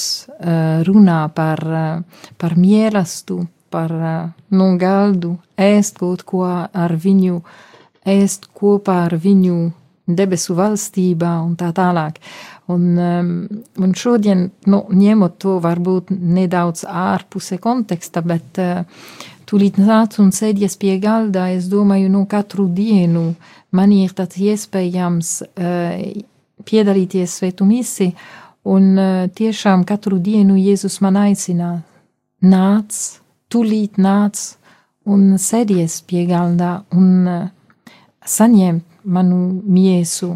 runā 0.87 1.21
par, 1.35 1.62
par 2.38 2.56
mīlestību, 2.59 3.47
par 3.71 3.92
nu, 4.54 4.66
galdu, 4.78 5.37
ēst 5.59 5.99
kaut 6.00 6.23
ko 6.26 6.45
ar 6.47 6.95
viņu, 7.02 7.40
ēst 8.06 8.49
kopā 8.54 9.02
ar 9.09 9.16
viņu 9.23 9.56
debesu 10.06 10.54
valstībā 10.54 11.33
un 11.42 11.56
tā 11.59 11.73
tālāk. 11.75 12.21
Un, 12.71 12.99
un 13.78 13.95
šodien, 13.95 14.49
nu, 14.71 14.83
ņemot 14.90 15.38
to 15.42 15.56
varbūt 15.62 16.11
nedaudz 16.11 16.87
ārpuse 16.87 17.59
konteksta, 17.62 18.23
bet 18.26 18.59
uh, 18.62 19.06
Tūlīt 19.47 19.76
nāc 19.79 20.17
un 20.19 20.33
sēdies 20.35 20.75
pie 20.81 20.97
galda. 20.99 21.45
Es 21.55 21.69
domāju, 21.71 22.09
nu, 22.11 22.25
katru 22.26 22.67
dienu 22.67 23.29
man 23.71 23.93
ir 23.95 24.11
tāds 24.17 24.41
iespējams 24.43 25.29
uh, 25.47 26.00
piedalīties 26.67 27.37
svētu 27.38 27.67
misi, 27.69 28.09
un 28.67 28.88
uh, 28.99 29.29
tiešām 29.31 29.85
katru 29.87 30.19
dienu 30.19 30.57
Jēzus 30.59 30.99
man 31.05 31.19
aicina 31.21 31.76
nāc, 32.43 32.97
tūlīt 33.47 34.00
nāc 34.03 34.41
un 35.07 35.37
sēdies 35.38 36.00
pie 36.11 36.25
galda 36.26 36.81
un 36.97 37.31
uh, 37.31 37.45
saņem 38.26 38.81
manu 39.05 39.38
miesu. 39.62 40.33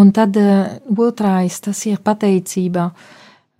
Un 0.00 0.14
tad 0.16 0.40
uh, 0.40 0.72
otrais, 0.96 1.60
tas 1.60 1.84
ir 1.84 2.00
pateicība. 2.00 2.88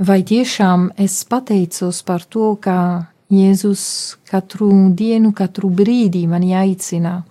Vai 0.01 0.23
tiešām 0.29 0.91
es 1.01 1.19
pateicos 1.29 2.01
par 2.09 2.25
to, 2.25 2.55
ka 2.61 2.79
Jēzus 3.27 4.17
katru 4.31 4.69
dienu, 4.95 5.33
katru 5.35 5.67
brīdi 5.75 6.29
mani 6.31 6.53
aicina. 6.55 7.25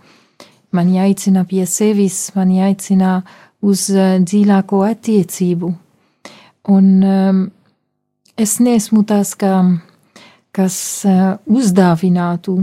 Mani 0.75 0.99
aicina 0.99 1.45
pie 1.47 1.63
sevis, 1.63 2.33
mani 2.35 2.59
aicina 2.65 3.21
uz 3.63 3.87
uh, 3.93 4.17
dziļāko 4.19 4.81
attiecību. 4.89 5.69
Un 6.75 6.89
um, 6.99 7.39
es 8.35 8.57
nesmu 8.59 9.05
tas, 9.07 9.31
ka, 9.39 9.61
kas 10.51 10.77
uh, 11.07 11.37
uzdāvinātu 11.47 12.57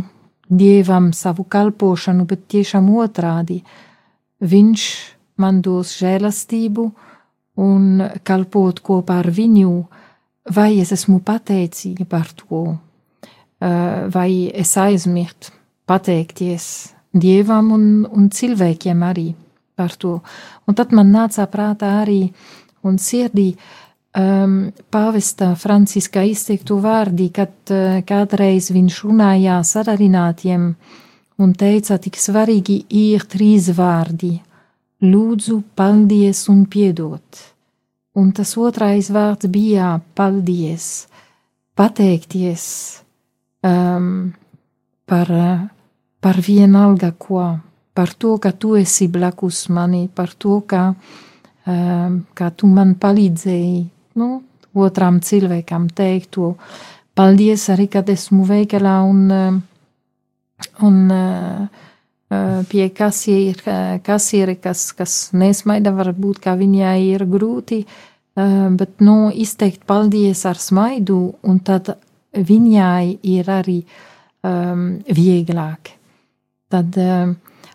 Dievam 0.53 1.15
savu 1.17 1.47
kalpošanu, 1.49 2.27
bet 2.29 2.45
tiešām 2.53 2.93
otrādi. 3.01 3.63
Viņš 4.45 4.87
man 5.41 5.65
dos 5.65 5.97
žēlastību 5.97 6.89
un 7.65 8.09
kalpot 8.21 8.85
kopā 8.85 9.23
ar 9.23 9.33
viņu, 9.33 9.73
vai 10.53 10.75
es 10.85 10.93
esmu 10.93 11.23
pateicīga 11.25 12.05
par 12.05 12.29
to 12.37 12.67
vai 13.63 14.51
es 14.59 14.73
aizmirstu 14.81 15.53
pateikties 15.87 16.67
dievam 17.13 17.73
un, 17.75 17.87
un 18.09 18.29
cilvēkiem 18.33 19.03
arī 19.05 19.33
par 19.77 19.95
to. 20.01 20.19
Un 20.67 20.77
tad 20.79 20.93
man 20.97 21.13
nāca 21.13 21.47
prātā 21.51 21.99
arī 22.03 22.27
un 22.87 22.99
sirdī 22.99 23.53
um, 23.53 24.71
pāvesta 24.93 25.53
Franciska 25.59 26.25
izteiktu 26.29 26.79
vārdi, 26.83 27.29
kad 27.35 27.53
uh, 27.73 28.01
kādreiz 28.07 28.71
viņš 28.75 29.03
runāja 29.07 29.61
sararinātiem 29.67 30.73
un 31.43 31.55
teica, 31.59 31.99
tik 31.99 32.19
svarīgi 32.21 32.83
ir 33.03 33.27
trīs 33.29 33.71
vārdi- 33.77 34.39
lūdzu, 35.13 35.63
paldies 35.75 36.47
un 36.49 36.67
piedot. 36.67 37.49
Un 38.15 38.33
tas 38.33 38.57
otrais 38.57 39.09
vārds 39.11 39.49
bija 39.49 39.97
paldies, 40.15 41.09
pateikties 41.75 43.02
um, 43.63 44.33
par, 45.07 45.29
par 46.21 46.41
vienalga 46.41 47.13
ko, 47.19 47.43
par 47.95 48.15
to, 48.15 48.39
ka 48.39 48.53
tu 48.53 48.77
esi 48.77 49.09
blakus 49.09 49.69
mani, 49.69 50.09
par 50.09 50.33
to, 50.35 50.61
ka, 50.67 50.95
um, 51.67 52.23
ka 52.35 52.51
tu 52.57 52.71
man 52.71 52.95
palīdzēji, 53.01 53.85
nu, 54.21 54.31
otram 54.75 55.21
cilvēkam 55.21 55.89
teikt 55.93 56.33
to. 56.37 56.55
Paldies 57.15 57.69
arī, 57.73 57.91
kad 57.93 58.09
esmu 58.09 58.47
veikalā 58.49 58.95
un, 59.05 59.27
un 60.81 60.97
uh, 61.13 61.67
pie 62.71 62.87
kasiera, 62.97 63.99
kasieri, 64.05 64.57
kas, 64.57 64.87
kas 64.97 65.17
nesmaida, 65.37 65.93
varbūt, 65.93 66.41
ka 66.41 66.57
viņai 66.57 66.97
ir 67.11 67.27
grūti, 67.29 67.83
uh, 67.85 68.71
bet, 68.81 68.97
nu, 69.05 69.29
izteikt 69.29 69.85
paldies 69.85 70.47
ar 70.49 70.57
smaidu 70.57 71.21
un 71.45 71.61
tad 71.61 71.93
viņai 72.33 73.19
ir 73.23 73.51
arī 73.51 73.79
um, 74.43 75.01
vieglāk. 75.09 75.95
Tad 76.73 76.97
um, 77.01 77.35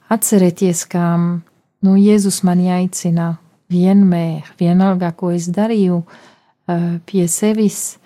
atcerieties, 0.09 0.85
ka 0.89 1.03
nu, 1.17 1.97
Jēzus 1.97 2.41
mani 2.47 2.71
aicina 2.73 3.35
vienmēr, 3.71 4.47
vienalga, 4.59 5.11
ko 5.17 5.31
es 5.35 5.49
darīju, 5.53 6.01
uh, 6.03 6.87
pie 7.05 7.27
sevis 7.31 7.97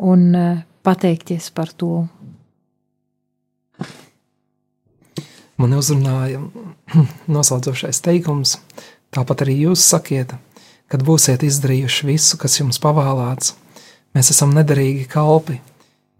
un 0.00 0.26
uh, 0.34 0.58
pateikties 0.82 1.50
par 1.54 1.72
to. 1.76 2.06
Man 5.60 5.76
uzrunāja 5.76 6.40
noslēdzošais 7.34 8.00
teikums, 8.00 8.56
tāpat 9.12 9.44
arī 9.44 9.58
jūs 9.66 9.84
sakiet, 9.92 10.32
kad 10.90 11.04
būsiet 11.06 11.44
izdarījuši 11.46 12.08
visu, 12.08 12.38
kas 12.40 12.56
jums 12.58 12.80
pavēlēts. 12.82 13.54
Mēs 14.16 14.32
esam 14.32 14.54
nederīgi 14.56 15.04
kalpi, 15.10 15.60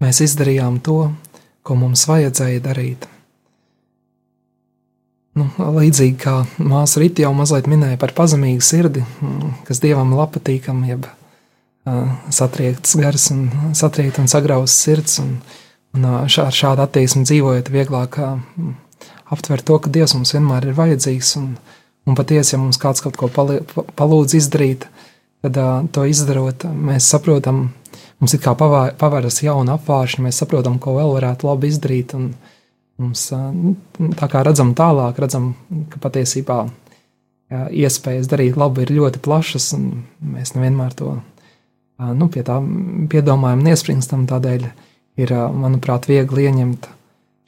Mēs 0.01 0.23
izdarījām 0.25 0.79
to, 0.85 1.11
ko 1.63 1.77
mums 1.77 2.07
vajadzēja 2.09 2.63
darīt. 2.65 3.07
Nu, 5.39 5.47
līdzīgi 5.77 6.17
kā 6.19 6.41
māsa 6.59 7.01
Rīta 7.01 7.23
jau 7.23 7.31
mazliet 7.37 7.69
minēja 7.71 7.99
par 8.01 8.13
pazemīgu 8.17 8.65
sirdi, 8.65 9.05
mm, 9.05 9.61
kas 9.69 9.79
dievam 9.83 10.11
ir 10.17 10.23
patīkama, 10.35 10.89
jeb 10.91 11.07
uh, 11.07 12.17
satriekts 12.35 12.97
gars 12.99 13.29
un 13.35 13.45
satriekta 13.79 14.25
un 14.25 14.31
sagrauzta 14.33 14.75
sirds. 14.75 15.21
Un, 15.23 15.37
un 15.95 16.09
šā, 16.27 16.49
ar 16.51 16.57
šādu 16.57 16.85
attieksmi 16.85 17.23
dzīvojot, 17.29 17.71
vieglāk 17.71 18.19
uh, 18.19 18.41
aptvert 19.31 19.69
to, 19.69 19.79
ka 19.79 19.93
Dievs 19.93 20.17
mums 20.17 20.35
vienmēr 20.35 20.67
ir 20.71 20.79
vajadzīgs. 20.81 21.37
Un, 21.39 21.53
un 22.09 22.19
patiesi, 22.19 22.57
ja 22.57 22.63
mums 22.63 22.81
kāds 22.83 23.05
kaut 23.05 23.21
ko 23.21 23.31
palūdz 23.31 24.37
izdarīt, 24.41 24.89
tad 25.47 25.63
uh, 25.63 25.77
to 25.95 26.09
izdarot, 26.11 26.67
mēs 26.75 27.07
saprotam, 27.15 27.69
mums 28.21 28.37
ir 28.37 28.43
kā 28.45 28.55
pavēras 28.59 29.41
jauna 29.45 29.79
apvāršana, 29.79 30.29
mēs 30.29 30.41
saprotam, 30.43 30.79
ko 30.83 30.97
vēl 30.99 31.15
varētu 31.17 31.49
labi 31.49 31.73
izdarīt. 31.73 32.15
Mums 33.01 33.27
nu, 33.33 33.75
tā 34.21 34.29
kā 34.29 34.45
redzam 34.45 34.75
tālāk, 34.77 35.19
redzam, 35.23 35.55
ka 35.93 36.03
patiesībā 36.05 36.63
iespējas 37.51 38.29
darīt 38.31 38.59
labu 38.61 38.85
ir 38.85 38.93
ļoti 38.95 39.23
plašas, 39.25 39.73
un 39.79 40.05
mēs 40.37 40.55
nevienmēr 40.55 40.95
to 40.99 41.17
nu, 42.15 42.29
pie 42.33 42.45
tā 42.47 42.61
piedomājam, 43.13 43.65
niespringstam. 43.67 44.27
Tādēļ 44.31 44.69
ir, 45.21 45.35
manuprāt, 45.65 46.09
viegli 46.11 46.47
ieņemt 46.49 46.89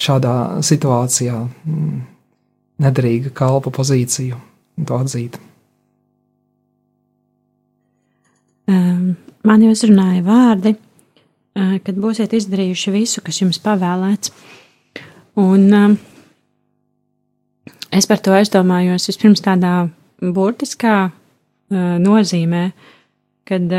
šādā 0.02 0.34
situācijā 0.66 1.38
nederīga 2.82 3.32
kalpa 3.36 3.70
pozīciju 3.74 4.38
un 4.78 4.88
to 4.88 4.98
atzīt. 4.98 5.38
Um, 8.70 9.14
man 9.46 9.64
jau 9.64 9.72
uzrunāja 9.74 10.22
vārdi, 10.26 10.74
uh, 10.76 11.76
kad 11.84 11.98
būsiet 11.98 12.34
izdarījuši 12.38 12.94
visu, 12.94 13.24
kas 13.24 13.42
jums 13.42 13.60
pavēlēts. 13.62 14.32
Un 15.42 15.68
um, 15.76 15.98
es 17.92 18.08
par 18.08 18.20
to 18.24 18.34
aizdomājos 18.36 19.08
vispirms 19.10 19.44
tādā 19.44 19.74
burtiskā 20.22 20.96
uh, 21.08 21.94
nozīmē, 22.02 22.66
kad 23.48 23.72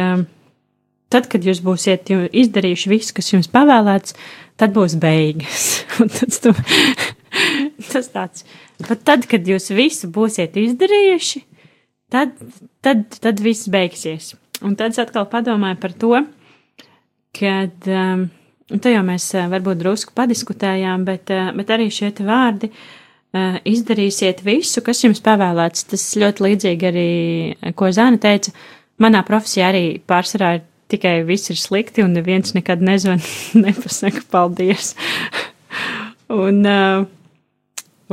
tad, 1.13 1.29
kad 1.31 1.45
jūs 1.45 1.61
būsiet 1.63 2.09
izdarījuši 2.11 2.91
visu, 2.91 3.13
kas 3.17 3.31
jums 3.33 3.49
pavēlēts, 3.53 4.15
tad 4.59 4.73
būs 4.75 4.97
beigas. 5.01 5.83
tas, 6.17 6.39
tu, 6.43 6.53
tas 7.93 8.09
tāds, 8.13 8.45
pat 8.87 9.03
tad, 9.05 9.27
kad 9.29 9.47
jūs 9.47 9.69
visu 9.75 10.09
būsiet 10.13 10.57
izdarījuši, 10.59 11.43
tad, 12.13 12.33
tad, 12.85 13.05
tad 13.21 13.43
viss 13.45 13.69
beigsies. 13.71 14.33
Un 14.63 14.77
tad 14.79 14.95
es 14.95 15.01
atkal 15.01 15.27
padomāju 15.27 15.77
par 15.81 15.93
to, 15.99 16.13
kad, 17.35 17.87
um, 17.89 18.27
te 18.71 18.93
jau 18.93 19.03
mēs 19.05 19.27
uh, 19.35 19.47
varbūt 19.51 19.81
drusku 19.81 20.15
padiskutējām, 20.15 21.03
bet, 21.07 21.31
uh, 21.33 21.51
bet 21.57 21.73
arī 21.75 21.89
šie 21.91 22.13
vārdi 22.23 22.69
uh, 22.71 23.57
izdarīsiet 23.67 24.43
visu, 24.45 24.83
kas 24.85 25.03
jums 25.03 25.23
pavēlēts. 25.25 25.87
Tas 25.91 26.05
ļoti 26.21 26.47
līdzīgi 26.47 26.89
arī, 26.91 27.09
ko 27.75 27.91
Zāna 27.91 28.21
teica, 28.23 28.53
manā 29.03 29.25
profesijā 29.27 29.73
arī 29.73 29.85
pārsvarā 30.07 30.55
ir 30.59 30.63
tikai 30.93 31.17
viss 31.27 31.49
ir 31.49 31.57
slikti 31.57 32.03
un 32.05 32.13
neviens 32.15 32.53
nekad 32.55 32.83
nezvan, 32.85 33.19
nepasaka 33.65 34.23
paldies. 34.31 34.93
un, 36.43 36.61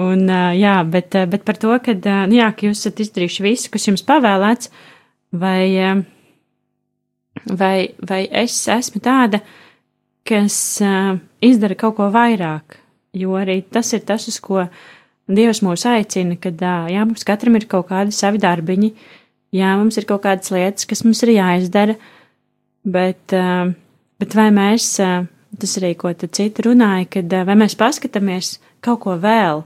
un, 0.01 0.31
jā, 0.57 0.79
bet, 0.89 1.19
bet 1.31 1.45
par 1.47 1.61
to, 1.61 1.77
ka, 1.85 1.95
nu 2.27 2.41
jā, 2.41 2.49
ka 2.57 2.71
jūs 2.71 2.81
esat 2.81 3.05
izdarījuši 3.05 3.45
visu, 3.47 3.71
kas 3.75 3.87
jums 3.91 4.07
pavēlēts, 4.09 4.73
vai, 5.37 5.69
vai, 7.47 7.91
vai 8.07 8.25
es 8.43 8.57
esmu 8.69 9.03
tāda, 9.05 9.41
kas 10.27 10.55
uh, 10.85 11.17
izdara 11.45 11.77
kaut 11.79 11.97
ko 11.99 12.09
vairāk, 12.13 12.79
jo 13.17 13.35
arī 13.39 13.61
tas 13.73 13.93
ir 13.97 14.05
tas, 14.07 14.29
uz 14.31 14.41
ko 14.43 14.67
Dievs 15.31 15.61
mūs 15.63 15.85
aicina, 15.87 16.35
kad 16.43 16.59
jā, 16.59 17.05
mums 17.07 17.23
katram 17.23 17.55
ir 17.55 17.69
kaut 17.71 17.87
kādi 17.93 18.11
savi 18.11 18.41
darbiņi, 18.43 18.89
jā, 19.55 19.75
mums 19.79 19.99
ir 20.01 20.07
kaut 20.09 20.25
kādas 20.25 20.51
lietas, 20.51 20.89
kas 20.91 21.05
mums 21.07 21.23
ir 21.23 21.37
jāizdara, 21.37 21.95
bet, 22.83 23.37
bet 24.19 24.35
vai 24.35 24.49
mēs, 24.51 24.89
tas 24.99 25.77
arī, 25.79 25.93
ko 26.01 26.11
te 26.19 26.27
citi 26.27 26.67
runāja, 26.67 27.07
kad 27.15 27.37
vai 27.47 27.55
mēs 27.63 27.79
paskatāmies 27.79 28.57
kaut 28.83 29.05
ko 29.05 29.15
vēl, 29.23 29.63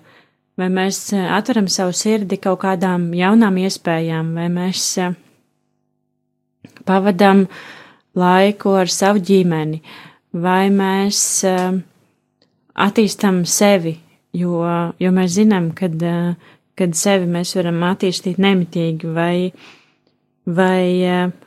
vai 0.60 0.68
mēs 0.68 1.06
atveram 1.16 1.70
savu 1.72 1.96
sirdi 1.96 2.36
kaut 2.44 2.60
kādām 2.66 3.08
jaunām 3.16 3.56
iespējām, 3.64 4.34
vai 4.36 4.50
mēs 4.52 4.84
pavadām 6.86 7.44
laiku 8.18 8.74
ar 8.78 8.90
savu 8.90 9.22
ģimeni, 9.24 9.80
vai 10.34 10.68
mēs 10.74 11.20
attīstam 12.74 13.42
sevi, 13.46 13.94
jo, 14.34 14.60
jo 14.98 15.12
mēs 15.14 15.36
zinām, 15.38 15.70
kad, 15.76 15.98
kad 16.78 16.96
sevi 16.98 17.28
mēs 17.30 17.54
varam 17.58 17.82
attīstīt 17.90 18.40
nemitīgi, 18.42 19.10
vai, 19.14 19.36
vai, 20.46 20.86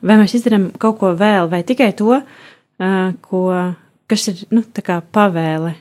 vai 0.01 0.19
mēs 0.21 0.37
izdarām 0.39 0.71
kaut 0.79 0.99
ko 1.01 1.11
vēl, 1.19 1.51
vai 1.51 1.63
tikai 1.67 1.91
to, 1.97 2.21
ko, 3.27 3.43
kas 4.07 4.27
ir, 4.31 4.45
nu, 4.55 4.63
pavēle, 5.11 5.75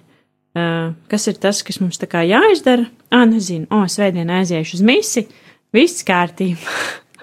kas 1.11 1.29
ir 1.31 1.41
tas, 1.41 1.63
kas 1.67 1.81
mums 1.83 2.01
tā 2.01 2.09
kā 2.11 2.25
jāizdara, 2.27 2.89
ā, 3.13 3.25
nezinu, 3.29 3.69
o, 3.71 3.85
svētdien 3.91 4.31
aiziešu 4.39 4.79
uz 4.79 4.85
misi, 4.87 5.27
viss 5.75 6.05
kārtībā, 6.07 6.77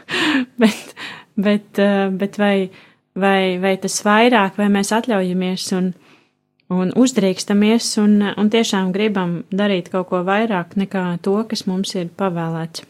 bet, 0.62 0.94
bet, 1.36 1.80
bet 2.19 2.39
vai, 2.41 2.69
vai, 3.15 3.58
vai 3.62 3.76
tas 3.82 4.00
vairāk, 4.06 4.58
vai 4.60 4.69
mēs 4.74 4.93
atļaujamies 4.96 5.67
un, 5.78 5.91
un 6.74 6.93
uzdrīkstamies 7.00 7.93
un, 8.04 8.19
un 8.38 8.52
tiešām 8.54 8.91
gribam 8.96 9.41
darīt 9.54 9.91
kaut 9.93 10.10
ko 10.12 10.24
vairāk 10.28 10.78
nekā 10.80 11.06
to, 11.26 11.38
kas 11.50 11.65
mums 11.69 11.96
ir 12.00 12.12
pavēlēts. 12.17 12.86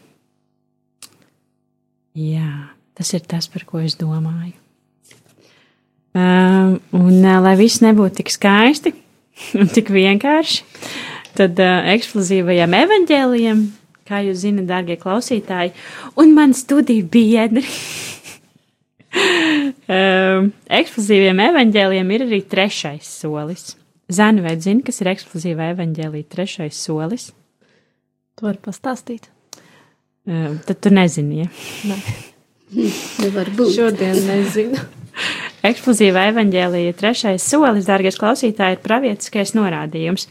Jā, 2.14 2.70
tas 2.94 3.10
ir 3.16 3.24
tas, 3.26 3.48
par 3.50 3.64
ko 3.66 3.80
es 3.82 3.96
domāju. 3.98 4.54
Uh, 6.14 6.76
un, 6.94 7.16
uh, 7.24 7.40
lai 7.42 7.56
viss 7.58 7.82
nebūtu 7.82 8.20
tik 8.20 8.28
skaisti 8.30 8.92
un 9.58 9.66
tik 9.66 9.88
vienkārši, 9.90 10.60
tad 11.34 11.58
uh, 11.58 11.88
eksplozīvajam 11.90 12.76
evaņģēlijam, 12.78 13.64
kā 14.06 14.20
jūs 14.22 14.44
zinat, 14.44 14.68
dārgie 14.68 14.94
klausītāji, 15.00 15.72
un 16.22 16.30
man 16.36 16.54
studiju 16.54 17.08
biedri, 17.10 17.66
Um, 19.14 20.48
eksplozīviem 20.72 21.40
evaņģēliem 21.44 22.12
ir 22.16 22.22
arī 22.26 22.40
trešais 22.50 23.06
solis. 23.20 23.74
Zani, 24.12 24.42
vai 24.44 24.56
zini, 24.60 24.82
kas 24.84 25.00
ir 25.02 25.10
eksplozīva 25.12 25.70
evaņģēlīja 25.74 26.28
trešais 26.34 26.78
solis? 26.80 27.28
Tu 28.34 28.46
vari 28.48 28.60
pastāstīt. 28.64 29.28
Um, 30.26 30.58
tad 30.66 30.80
tu 30.82 30.92
nezini, 30.92 31.44
ja? 31.44 31.50
Nē, 31.90 31.98
Nevar 33.22 33.50
būt. 33.54 33.76
šodien 33.76 34.18
nezinu. 34.26 34.80
Eksplozīva 35.64 36.26
evaņģēlīja 36.32 36.96
trešais 36.98 37.44
solis, 37.46 37.86
dārgais 37.88 38.18
klausītāji, 38.20 38.78
ir 38.78 38.82
pravietiskais 38.84 39.54
norādījums. 39.56 40.26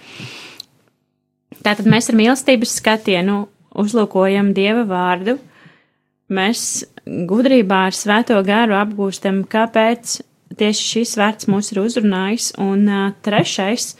Tātad 1.63 1.87
mēs 1.89 2.11
ar 2.11 2.19
mīlestības 2.19 2.73
skatienu 2.81 3.45
uzlūkojam 3.79 4.51
Dieva 4.57 4.83
vārdu, 4.89 5.37
mēs 6.33 6.83
gudrībā 7.05 7.87
ar 7.89 7.97
svēto 7.97 8.39
garu 8.45 8.77
apgūstam, 8.79 9.43
kāpēc 9.49 10.19
tieši 10.57 10.87
šis 10.89 11.15
vārds 11.19 11.49
mūs 11.51 11.71
ir 11.73 11.81
uzrunājis, 11.83 12.53
un 12.61 12.87
uh, 12.89 13.11
trešais, 13.25 13.93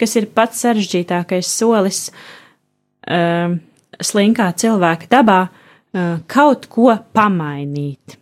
kas 0.00 0.16
ir 0.18 0.30
pats 0.34 0.62
sarežģītākais 0.64 1.50
solis 1.50 2.06
uh, 2.10 3.56
slinkā 4.00 4.50
cilvēka 4.60 5.10
dabā, 5.10 5.40
uh, 5.48 6.16
kaut 6.30 6.66
ko 6.72 6.94
pamainīt. 7.14 8.16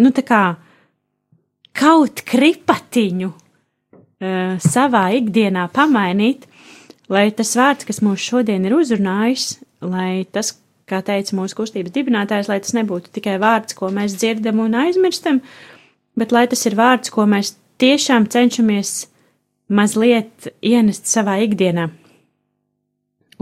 Nu, 0.00 0.10
tā 0.14 0.24
kā 0.26 0.42
kaut 1.74 2.24
kripatiņu 2.26 3.30
uh, 3.30 4.56
savā 4.62 5.06
ikdienā 5.20 5.68
pamainīt, 5.74 6.48
lai 7.12 7.28
tas 7.36 7.54
vārds, 7.58 7.86
kas 7.86 8.02
mūs 8.04 8.22
šodien 8.24 8.66
ir 8.66 8.76
uzrunājis, 8.76 9.58
lai 9.84 10.24
tas, 10.32 10.54
kā 10.90 11.00
teica 11.04 11.36
mūsu 11.36 11.56
kustības 11.58 11.94
dibinātājs, 11.94 12.50
lai 12.50 12.60
tas 12.62 12.74
nebūtu 12.76 13.12
tikai 13.14 13.38
vārds, 13.42 13.76
ko 13.76 13.90
mēs 13.94 14.16
dzirdam 14.18 14.60
un 14.64 14.76
aizmirstam, 14.84 15.40
bet 16.18 16.34
lai 16.34 16.46
tas 16.50 16.64
ir 16.68 16.76
vārds, 16.78 17.12
ko 17.14 17.26
mēs 17.30 17.54
tiešām 17.82 18.28
cenšamies 18.30 18.94
mazliet 19.72 20.50
ienest 20.62 21.08
savā 21.10 21.38
ikdienā. 21.44 21.88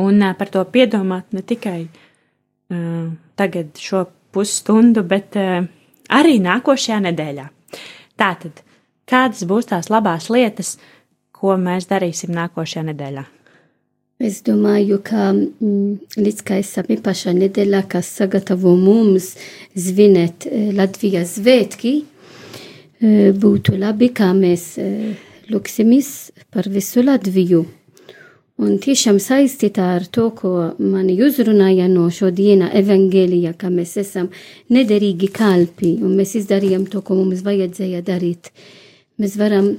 Un 0.02 0.24
par 0.38 0.48
to 0.48 0.62
piedomāt 0.72 1.34
ne 1.36 1.42
tikai 1.44 1.80
uh, 1.84 3.10
tagad 3.36 3.76
šo 3.78 4.06
pusstundu, 4.32 5.04
bet 5.04 5.36
uh, 5.36 5.66
arī 6.08 6.38
nākošajā 6.42 7.02
nedēļā. 7.10 7.46
Tātad, 8.18 8.62
kādas 9.08 9.44
būs 9.48 9.68
tās 9.68 9.90
labās 9.92 10.30
lietas, 10.32 10.76
ko 11.34 11.58
mēs 11.60 11.90
darīsim 11.90 12.32
nākošajā 12.32 12.88
nedēļā? 12.92 13.26
Es 14.20 14.42
domāju, 14.46 15.00
ka 15.02 15.32
mm, 15.32 16.18
līdz 16.20 16.42
kā 16.46 16.60
esam 16.62 16.90
īpašā 16.92 17.32
nedēļā, 17.38 17.84
kas 17.90 18.10
sagatavo 18.20 18.76
mums 18.78 19.32
zvinēt 19.74 20.46
Latvijas 20.76 21.38
svētki, 21.38 21.94
būtu 23.42 23.76
labi, 23.80 24.12
kā 24.14 24.30
mēs 24.36 24.76
lūksimies 25.50 26.10
par 26.54 26.68
visu 26.70 27.02
Latviju. 27.02 27.64
Un 28.62 28.76
tiešām 28.78 29.16
saistītā 29.18 29.88
ar 29.96 30.04
to, 30.12 30.28
ko 30.38 30.50
mani 30.78 31.16
uzrunāja 31.24 31.88
no 31.90 32.04
šodiena 32.12 32.68
evangēlija, 32.78 33.56
ka 33.58 33.72
mēs 33.72 33.96
esam 33.98 34.28
nederīgi 34.70 35.32
kalpi 35.34 35.96
un 36.04 36.14
mēs 36.18 36.36
izdarījām 36.38 36.84
to, 36.92 37.00
ko 37.02 37.16
mums 37.18 37.42
vajadzēja 37.42 38.04
darīt. 38.06 38.52
Mēs 39.18 39.34
varam 39.40 39.72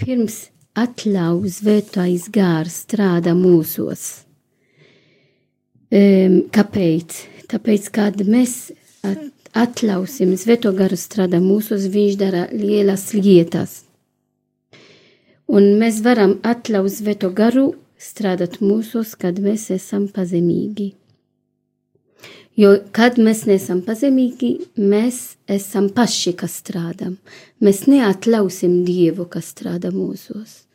pirms 0.00 0.46
atļauj 0.76 1.50
svētais 1.58 2.28
gārs 2.32 2.82
strādā 2.84 3.32
mūsos. 3.36 4.04
Um, 5.86 6.42
kāpēc? 6.52 7.22
Tāpēc, 7.46 7.88
kad 7.94 8.20
mēs 8.26 8.56
atļausim 9.56 10.34
svēto 10.36 10.72
garu 10.76 10.98
strādā 10.98 11.40
mūsos, 11.40 11.86
viņš 11.94 12.18
dara 12.20 12.44
lielas 12.52 13.12
lietas. 13.14 13.84
Un 15.46 15.76
mēs 15.80 16.02
varam 16.02 16.40
atļaut 16.42 16.90
svēto 16.90 17.30
garu 17.30 17.68
strādāt 18.02 18.58
mūsos, 18.60 19.14
kad 19.14 19.38
mēs 19.40 19.70
esam 19.70 20.08
pazemīgi. 20.12 20.90
Jo, 22.56 22.72
kad 22.96 23.18
mēs 23.20 23.44
neesam 23.46 23.82
pazemīgi, 23.84 24.54
mēs 24.80 25.36
esam 25.46 25.90
paši, 25.94 26.32
kas 26.40 26.56
strādājam. 26.62 27.18
Mēs 27.60 27.84
neatļausim 27.86 28.80
Dievu, 28.88 29.28
kas 29.30 29.52
strādā 29.52 29.92
mūsos. 29.94 30.65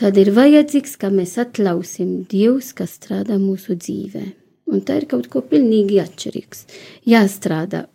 Tad 0.00 0.18
ir 0.20 0.32
vajadzīgs, 0.36 0.96
ka 1.00 1.10
mēs 1.14 1.36
atļausim 1.42 2.24
Dievs, 2.30 2.72
kas 2.76 2.96
strādā 2.98 3.38
mūsu 3.40 3.76
dzīvē. 3.78 4.24
Un 4.70 4.84
tā 4.86 5.00
ir 5.00 5.06
kaut 5.10 5.26
ko 5.32 5.42
pilnīgi 5.42 5.98
atšķirīgs. 6.02 6.66
Jāstrādā 7.10 7.86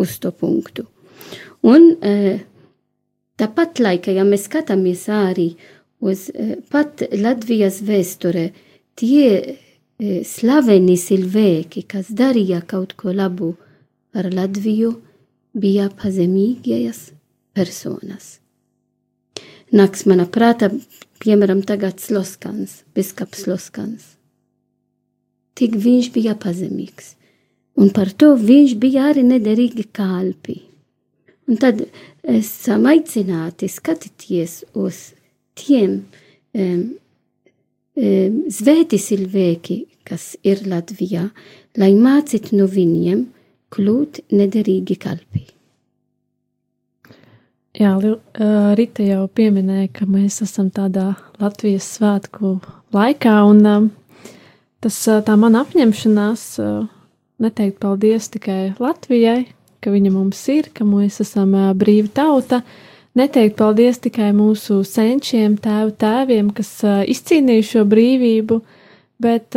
uz 0.00 0.18
to 0.20 0.32
punktu. 0.36 0.86
Un 1.64 1.94
tāpat 3.40 3.80
laikā, 3.80 4.12
ja 4.16 4.24
mēs 4.28 4.46
skatāmies 4.48 5.06
arī 5.12 5.54
uz 6.00 6.28
pat 6.72 7.04
Latvijas 7.12 7.80
vēsture, 7.84 8.50
tie 8.96 9.56
slaveni 10.24 10.96
cilvēki, 10.96 11.84
kas 11.88 12.12
darīja 12.16 12.62
kaut 12.68 12.96
ko 13.00 13.12
labu 13.12 13.54
ar 14.16 14.30
Latviju, 14.32 14.94
bija 15.52 15.88
pazemīgās 16.00 17.10
personas. 17.56 18.38
Nāks 19.74 20.06
manā 20.08 20.24
prātā 20.30 20.70
piemēram, 21.20 21.62
tagad 21.66 22.00
Sloskans, 22.02 22.82
biskaps 22.96 23.44
Sloskans. 23.44 24.14
Tik 25.58 25.76
viņš 25.76 26.10
bija 26.14 26.36
pazemīgs, 26.40 27.14
un 27.80 27.92
par 27.96 28.12
to 28.16 28.32
viņš 28.38 28.76
bija 28.80 29.10
arī 29.10 29.24
nederīgi 29.26 29.88
kalpi. 29.92 30.60
Un 31.50 31.58
tad 31.60 31.82
esam 32.22 32.86
aicināti 32.86 33.68
skatīties 33.68 34.60
uz 34.78 35.10
tiem 35.58 35.98
um, 36.54 36.84
um, 37.98 38.40
zvēti 38.46 39.00
cilvēki, 39.02 39.80
kas 40.06 40.34
ir 40.46 40.62
Latvijā, 40.70 41.28
lai 41.78 41.92
mācītu 41.98 42.56
no 42.58 42.70
viņiem 42.70 43.26
kļūt 43.74 44.24
nederīgi 44.34 44.96
kalpi. 45.02 45.48
Jā, 47.78 47.92
Rita 48.74 49.04
jau 49.06 49.28
pieminēja, 49.30 49.92
ka 49.94 50.06
mēs 50.10 50.40
esam 50.42 50.72
tādā 50.74 51.12
Latvijas 51.38 51.86
svētku 51.94 52.56
laikā, 52.90 53.34
un 53.46 53.90
tas 54.82 54.96
tā 55.06 55.36
mana 55.38 55.62
apņemšanās 55.62 56.42
neteikt 57.40 57.78
paldies 57.78 58.26
tikai 58.34 58.72
Latvijai, 58.82 59.44
ka 59.78 59.92
viņa 59.94 60.10
mums 60.10 60.40
ir, 60.50 60.72
ka 60.74 60.82
mēs 60.82 61.20
esam 61.22 61.54
brīva 61.78 62.10
tauta, 62.16 62.64
neteikt 63.14 63.54
paldies 63.60 64.02
tikai 64.02 64.32
mūsu 64.34 64.80
senčiem, 64.82 65.54
tēvu 65.62 65.94
tēviem, 66.02 66.48
kas 66.56 66.72
izcīnīja 66.82 67.68
šo 67.68 67.84
brīvību, 67.86 68.58
bet 69.22 69.54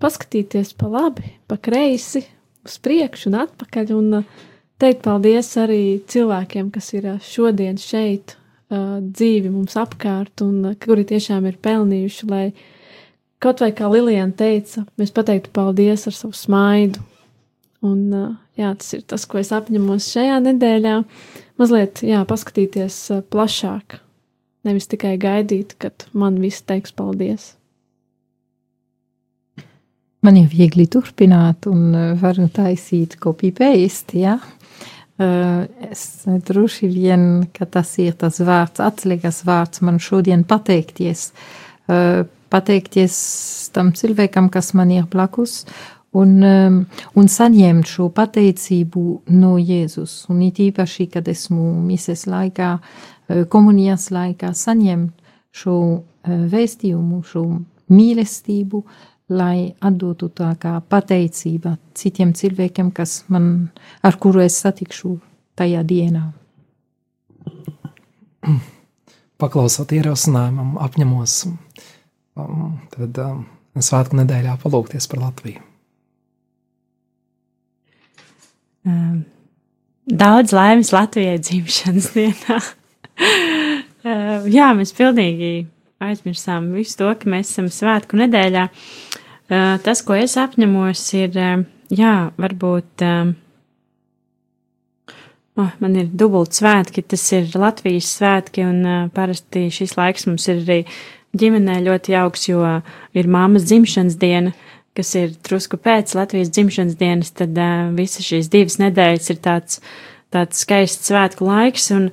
paskatīties 0.00 0.72
pa 0.80 0.88
labi, 0.88 1.34
pa 1.52 1.60
kreisi, 1.60 2.24
uz 2.64 2.80
priekšu 2.80 3.28
un 3.28 3.38
atpakaļ, 3.44 3.92
un 3.98 4.18
uh, 4.22 4.48
teikt 4.82 5.04
paldies 5.06 5.48
arī 5.62 6.02
cilvēkiem, 6.10 6.70
kas 6.74 6.92
ir 6.96 7.08
šodien 7.22 7.78
šeit, 7.80 8.36
dzīvi 8.72 9.50
mums 9.52 9.76
apkārt, 9.78 10.42
un 10.44 10.74
kuri 10.82 11.04
tiešām 11.08 11.46
ir 11.48 11.58
pelnījuši, 11.62 12.28
lai 12.30 12.44
kaut 13.42 13.62
vai 13.62 13.72
kā 13.76 13.88
Lilijana 13.90 14.34
teica, 14.38 14.86
mēs 15.00 15.12
pateiktu 15.14 15.52
paldies 15.54 16.06
ar 16.08 16.16
savu 16.16 16.36
smaidu. 16.36 17.02
Un, 17.82 18.04
jā, 18.54 18.70
tas 18.78 18.92
ir 18.94 19.02
tas, 19.10 19.24
ko 19.26 19.40
es 19.40 19.50
apņemos 19.54 20.06
šajā 20.14 20.36
nedēļā. 20.44 21.00
Mazliet, 21.58 22.04
jā, 22.06 22.20
paskatīties 22.28 22.98
plašāk. 23.32 23.98
Nevis 24.62 24.86
tikai 24.86 25.16
gaidīt, 25.18 25.74
kad 25.82 26.06
man 26.14 26.38
viss 26.38 26.62
teiks 26.62 26.94
paldies. 26.94 27.56
Man 30.22 30.38
ir 30.38 30.46
viegli 30.46 30.86
turpināt, 30.86 31.66
un 31.66 31.90
varu 32.20 32.46
taisīt 32.54 33.16
copy-paste. 33.18 34.20
Ja? 34.22 34.36
Uh, 35.22 35.64
es 35.92 36.24
droši 36.26 36.88
vien, 36.90 37.24
ka 37.54 37.68
tas 37.68 37.90
ir 38.02 38.16
tas 38.18 38.40
vārds, 38.42 38.80
atslēgas 38.82 39.42
vārds 39.46 39.82
man 39.84 40.00
šodien 40.02 40.42
pateikties. 40.48 41.30
Uh, 41.86 42.24
pateikties 42.52 43.16
tam 43.72 43.92
cilvēkam, 43.96 44.50
kas 44.52 44.72
man 44.76 44.90
ir 44.92 45.06
blakus, 45.12 45.62
un, 46.12 46.34
un 47.16 47.30
saņemt 47.34 47.88
šo 47.88 48.08
pateicību 48.12 49.04
no 49.32 49.54
Jēzus. 49.60 50.26
Un 50.32 50.42
it 50.48 50.60
īpaši, 50.60 51.08
kad 51.14 51.28
esmu 51.32 51.70
mises 51.86 52.26
laikā, 52.28 52.74
komunijas 53.52 54.10
laikā, 54.12 54.52
saņemt 54.52 55.14
šo 55.56 55.78
vēstījumu, 56.26 57.22
šo 57.28 57.46
mīlestību, 57.92 58.82
lai 59.32 59.72
atdotu 59.80 60.28
tā 60.36 60.52
kā 60.60 60.76
pateicība 60.92 61.76
citiem 61.96 62.32
cilvēkiem, 62.36 62.92
kas 62.94 63.22
man, 63.32 63.70
ar 64.04 64.18
kuru 64.20 64.42
es 64.44 64.58
satikšu 64.62 65.16
tajā 65.58 65.82
dienā. 65.86 66.28
Paklausot 69.42 69.92
ierosinājumam, 69.94 70.76
apņemos 70.82 71.36
um, 71.48 72.78
tad 72.94 73.20
um, 73.22 73.44
svētku 73.78 74.18
nedēļā 74.20 74.56
palūkties 74.62 75.08
par 75.10 75.22
Latviju. 75.24 75.62
Um, 78.86 79.22
daudz 80.06 80.54
laimes 80.54 80.90
Latvijai 80.94 81.38
dzimšanas 81.42 82.10
dienā. 82.16 82.58
uh, 82.58 84.48
jā, 84.58 84.72
mēs 84.78 84.94
pilnīgi 84.98 85.52
aizmirsām 86.02 86.72
visu 86.74 86.98
to, 86.98 87.10
ka 87.18 87.30
mēs 87.30 87.52
esam 87.54 87.70
svētku 87.70 88.18
nedēļā. 88.18 88.66
Uh, 88.66 89.11
tas, 89.84 90.00
ko 90.06 90.16
es 90.16 90.38
apņemos, 90.40 91.04
ir, 91.18 91.38
jā, 91.92 92.16
varbūt. 92.40 93.06
Oh, 95.60 95.72
man 95.84 95.96
ir 96.00 96.06
dubult 96.08 96.56
svētki, 96.56 97.02
tas 97.04 97.26
ir 97.36 97.50
Latvijas 97.60 98.08
svētki, 98.16 98.64
un 98.64 99.10
parasti 99.12 99.66
šis 99.74 99.98
laiks 99.98 100.24
mums 100.30 100.48
ir 100.48 100.62
arī 100.62 100.78
ģimenē 101.38 101.80
ļoti 101.84 102.14
jauks, 102.14 102.46
jo 102.48 102.62
ir 103.16 103.28
māmas 103.28 103.66
dzimšanas 103.68 104.16
diena, 104.20 104.52
kas 104.96 105.14
ir 105.16 105.32
drusku 105.44 105.78
pēc 105.80 106.14
Latvijas 106.16 106.52
dzimšanas 106.52 106.98
dienas, 107.00 107.32
tad 107.36 107.56
uh, 107.56 107.88
visas 107.96 108.26
šīs 108.28 108.50
divas 108.52 108.78
nedēļas 108.82 109.30
ir 109.32 109.40
tāds, 109.44 109.80
tāds 110.32 110.64
skaists 110.64 111.08
svētku 111.08 111.48
laiks, 111.48 111.88
un, 111.96 112.10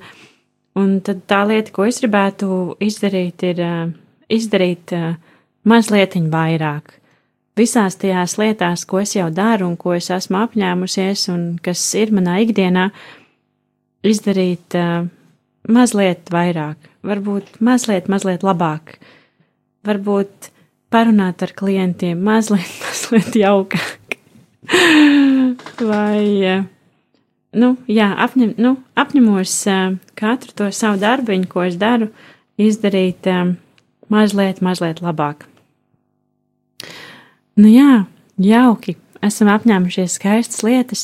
un 0.80 0.96
tad 1.04 1.26
tā 1.30 1.42
lieta, 1.48 1.74
ko 1.76 1.88
es 1.88 2.00
gribētu 2.00 2.78
izdarīt, 2.80 3.44
ir 3.52 3.62
uh, 3.66 3.82
izdarīt 4.32 4.96
uh, 4.96 5.12
mazliet 5.68 6.16
vairāk. 6.32 6.99
Visās 7.58 7.96
tajās 7.98 8.36
lietās, 8.38 8.84
ko 8.86 9.00
es 9.02 9.16
jau 9.16 9.26
daru 9.34 9.66
un 9.66 9.74
ko 9.80 9.96
es 9.96 10.08
esmu 10.14 10.38
apņēmusies 10.44 11.26
un 11.32 11.42
kas 11.62 11.82
ir 11.98 12.12
manā 12.14 12.38
ikdienā, 12.44 12.86
izdarīt 14.06 14.76
uh, 14.78 15.08
mazliet 15.68 16.30
vairāk, 16.32 16.88
varbūt 17.04 17.58
mazliet, 17.64 18.08
mazliet 18.12 18.46
labāk, 18.46 18.96
varbūt 19.86 20.50
parunāt 20.94 21.42
ar 21.42 21.54
klientiem 21.58 22.22
mazliet, 22.22 22.70
mazliet 22.86 23.40
jaukāk. 23.42 24.18
Vai, 25.80 26.24
uh, 26.54 26.64
nu, 27.58 27.74
jā, 27.90 28.12
apņem, 28.28 28.54
nu, 28.62 28.76
apņemos 28.94 29.58
uh, 29.74 29.98
katru 30.14 30.54
to 30.54 30.70
savu 30.76 31.02
darbiņu, 31.02 31.50
ko 31.50 31.66
es 31.66 31.76
daru, 31.82 32.12
izdarīt 32.60 33.26
uh, 33.26 33.56
mazliet, 34.12 34.62
mazliet 34.62 35.02
labāk. 35.02 35.49
Nu 37.60 37.68
jā, 37.68 38.04
jauki, 38.40 38.94
esam 39.26 39.50
apņēmušies 39.52 40.16
skaistas 40.16 40.64
lietas. 40.64 41.02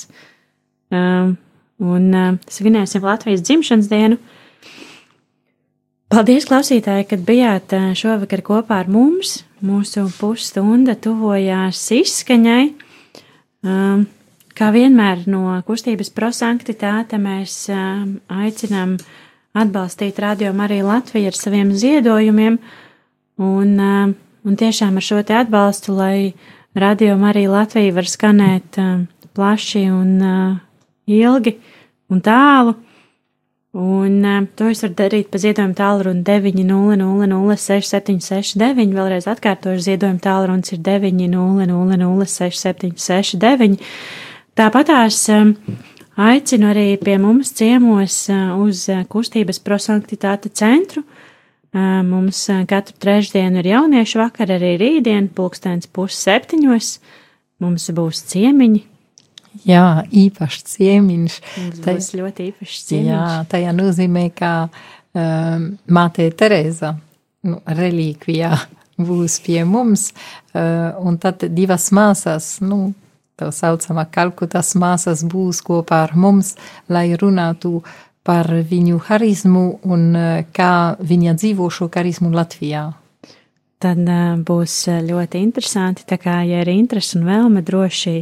Um, 0.94 1.34
un 1.82 2.08
uh, 2.14 2.36
svinēsim 2.48 3.04
Latvijas 3.04 3.44
dzimšanas 3.44 3.90
dienu. 3.90 4.18
Paldies, 6.12 6.46
klausītāji, 6.48 7.08
kad 7.10 7.24
bijāt 7.26 7.74
uh, 7.76 7.90
šovakar 7.98 8.44
kopā 8.46 8.80
ar 8.84 8.90
mums. 8.92 9.40
Mūsu 9.66 10.06
pusstunda 10.20 10.94
tuvojās 11.00 11.80
izskaņai. 11.96 12.64
Um, 13.66 14.06
kā 14.56 14.70
vienmēr 14.72 15.26
no 15.28 15.56
kustības 15.66 16.12
prosanktitāte 16.14 17.18
mēs 17.20 17.64
um, 17.72 18.18
aicinām 18.32 18.96
atbalstīt 19.56 20.20
Radio 20.22 20.52
Mariju 20.56 20.86
Latviju 20.88 21.32
ar 21.32 21.36
saviem 21.36 21.72
ziedojumiem, 21.76 22.60
un, 23.40 23.74
um, 23.80 24.14
un 24.46 24.54
tiešām 24.58 24.96
ar 24.96 25.04
šo 25.04 25.22
te 25.26 25.34
atbalstu, 25.36 25.92
lai 25.96 26.32
Radio 26.76 27.16
Marija 27.18 27.50
Latvija 27.50 27.92
var 27.96 28.04
skanēt 28.06 28.78
um, 28.78 29.06
plaši 29.34 29.90
un 29.90 30.22
ilgi 31.06 31.56
un 32.12 32.20
tālu. 32.20 32.74
Un 33.76 34.24
uh, 34.24 34.46
to 34.56 34.64
jūs 34.70 34.82
varat 34.84 34.98
darīt 35.00 35.26
pa 35.32 35.38
ziedojumu 35.40 35.74
tālruni 35.76 36.22
900-6769. 36.24 38.94
Vēlreiz 38.96 39.26
atkārtošu, 39.28 39.82
ziedojumu 39.90 40.20
tālrunis 40.24 40.72
ir 40.72 40.78
900-6769. 40.86 43.76
Tāpatās 44.56 45.16
um, 45.34 45.48
aicinu 46.16 46.64
arī 46.70 46.96
pie 47.02 47.16
mums 47.20 47.48
ciemos 47.58 48.30
uh, 48.32 48.56
uz 48.62 48.78
kustības 49.12 49.58
prosanktitāte 49.64 50.48
centru. 50.54 51.00
Uh, 51.02 51.06
mums 52.06 52.42
katru 52.70 52.96
trešdienu 53.02 53.60
ir 53.60 53.70
jauniešu 53.74 54.20
vakar, 54.22 54.54
arī 54.56 54.74
rītdien, 54.80 55.30
pulkstens 55.36 55.90
pusseptiņos. 55.92 56.92
Mums 57.64 57.88
būs 57.96 58.20
ciemiņi, 58.32 58.84
Jā, 59.64 60.04
īpašs 60.12 60.66
ciemiņš. 60.74 61.38
Tas 61.84 62.10
ļoti 62.16 62.50
īpašs 62.50 62.82
ciemiņš. 62.90 63.08
Jā, 63.08 63.24
tajā 63.48 63.72
nozīmē, 63.76 64.26
ka 64.36 64.52
um, 64.66 65.68
māte 65.88 66.28
Tereza 66.36 66.92
nu, 67.46 67.60
relikvijā 67.64 68.52
būs 69.08 69.38
pie 69.44 69.62
mums, 69.68 70.10
uh, 70.52 70.96
un 71.00 71.18
tad 71.22 71.46
divas 71.54 71.88
māsas, 71.96 72.56
nu, 72.64 72.90
tā 73.36 73.50
saucamā 73.52 74.06
kalkutas 74.12 74.74
māsas 74.80 75.24
būs 75.28 75.62
kopā 75.64 76.04
ar 76.08 76.16
mums, 76.16 76.54
lai 76.88 77.10
runātu 77.20 77.78
par 78.26 78.50
viņu 78.70 79.00
harizmu 79.06 79.64
un 79.86 80.06
uh, 80.12 80.44
kā 80.52 80.96
viņa 80.98 81.36
dzīvo 81.38 81.70
šo 81.70 81.88
harizmu 81.94 82.32
Latvijā. 82.34 82.88
Tad 83.82 84.00
uh, 84.02 84.38
būs 84.42 84.78
ļoti 85.06 85.42
interesanti, 85.46 86.06
tā 86.08 86.18
kā, 86.20 86.40
ja 86.48 86.64
ir 86.64 86.72
interesi 86.74 87.18
un 87.20 87.28
vēlme 87.28 87.62
droši 87.66 88.16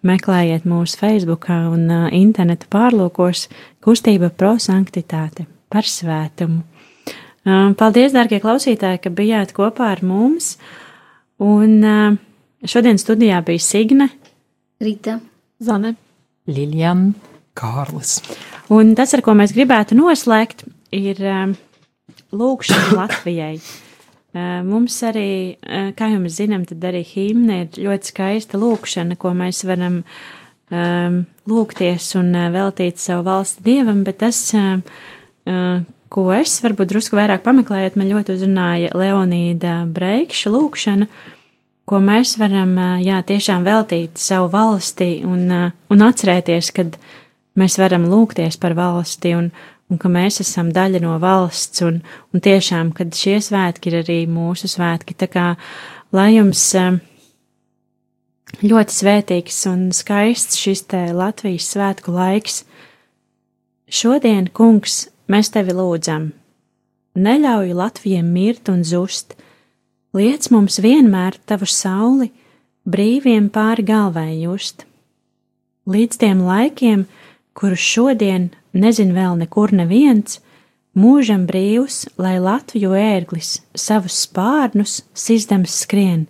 Meklējiet 0.00 0.64
mūsu 0.64 0.96
Facebook 0.96 1.50
un 1.52 1.82
interneta 2.16 2.64
pārlūkos 2.72 3.50
kustība 3.84 4.30
prosanktitāte 4.32 5.44
par 5.68 5.84
svētumu. 5.84 6.62
Paldies, 7.76 8.14
dārgie 8.16 8.40
klausītāji, 8.40 9.02
ka 9.04 9.12
bijāt 9.12 9.52
kopā 9.56 9.90
ar 9.94 10.00
mums. 10.04 10.54
Un 11.40 11.84
šodien 12.64 13.00
studijā 13.00 13.40
bija 13.44 13.64
Signe, 13.64 14.08
Rīta, 14.80 15.18
Zane, 15.60 15.94
Liljana, 16.48 17.12
Kārlis. 17.56 18.20
Un 18.70 18.94
tas, 18.98 19.14
ar 19.16 19.22
ko 19.26 19.34
mēs 19.34 19.54
gribētu 19.56 19.98
noslēgt, 19.98 20.64
ir 20.94 21.22
um, 21.26 21.54
lūkšana 22.32 22.96
Latvijai. 23.02 23.54
Mums 24.30 24.94
arī, 25.02 25.58
kā 25.98 26.06
jau 26.12 26.20
mēs 26.22 26.36
zinām, 26.38 26.62
tad 26.62 26.84
arī 26.86 27.00
himna 27.02 27.64
ir 27.64 27.80
ļoti 27.82 28.12
skaista 28.12 28.60
lūkšana, 28.62 29.16
ko 29.18 29.32
mēs 29.34 29.64
varam 29.66 30.04
lūgties 31.50 32.06
un 32.20 32.30
veltīt 32.54 33.02
savu 33.02 33.24
valsti 33.26 33.64
dievam, 33.66 34.04
bet 34.06 34.20
tas, 34.22 34.38
ko 36.14 36.28
es 36.36 36.54
varbūt 36.62 36.92
drusku 36.92 37.18
vairāk 37.18 37.42
pameklējot, 37.42 37.98
man 37.98 38.12
ļoti 38.12 38.36
uzrunāja 38.36 38.94
Leonīda 38.94 39.80
Breikša 39.90 40.54
lūkšana, 40.54 41.10
ko 41.90 41.98
mēs 41.98 42.36
varam, 42.38 42.76
jā, 43.02 43.18
tiešām 43.26 43.66
veltīt 43.66 44.22
savu 44.22 44.46
valsti 44.54 45.24
un, 45.26 45.48
un 45.90 46.06
atcerēties, 46.06 46.70
kad 46.76 47.00
mēs 47.60 47.76
varam 47.80 48.08
lūgties 48.08 48.58
par 48.60 48.74
valsti 48.78 49.34
un, 49.36 49.50
un 49.90 50.00
ka 50.00 50.10
mēs 50.12 50.40
esam 50.44 50.70
daļa 50.74 51.02
no 51.04 51.18
valsts, 51.22 51.82
un, 51.86 52.00
un 52.32 52.44
tiešām, 52.44 52.94
kad 52.96 53.14
šie 53.16 53.38
svētki 53.44 53.92
ir 53.92 54.00
arī 54.02 54.18
mūsu 54.30 54.70
svētki, 54.70 55.16
tā 55.18 55.28
kā 55.30 55.46
lai 56.16 56.32
jums 56.36 56.62
eh, 56.78 56.98
ļoti 58.64 58.96
svētīgs 58.96 59.62
un 59.70 59.88
skaists 59.94 60.58
šis 60.60 60.86
te 60.90 61.04
Latvijas 61.14 61.70
svētku 61.74 62.14
laiks. 62.14 62.64
Šodien, 63.90 64.48
kungs, 64.54 65.08
mēs 65.30 65.50
tevi 65.54 65.74
lūdzam, 65.74 66.30
neļauj 67.18 67.72
Latvijiem 67.74 68.28
mirt 68.30 68.70
un 68.70 68.84
zust, 68.86 69.34
liec 70.14 70.46
mums 70.54 70.78
vienmēr 70.82 71.38
tavu 71.46 71.66
sauli 71.66 72.30
brīviem 72.86 73.50
pāri 73.50 73.84
galvai 73.86 74.38
just. 74.40 74.86
Līdz 75.90 76.20
tiem 76.22 76.44
laikiem, 76.46 77.06
kurus 77.54 77.82
šodien 77.82 78.50
nezin 78.72 79.12
vēl 79.16 79.38
nekur 79.40 79.72
neviens, 79.74 80.38
mūžam 80.96 81.46
brīvs, 81.46 82.04
lai 82.18 82.38
Latviju 82.42 82.94
ērglis 82.96 83.58
savus 83.74 84.22
spārnus 84.26 85.00
sizdams 85.14 85.74
skrien, 85.84 86.26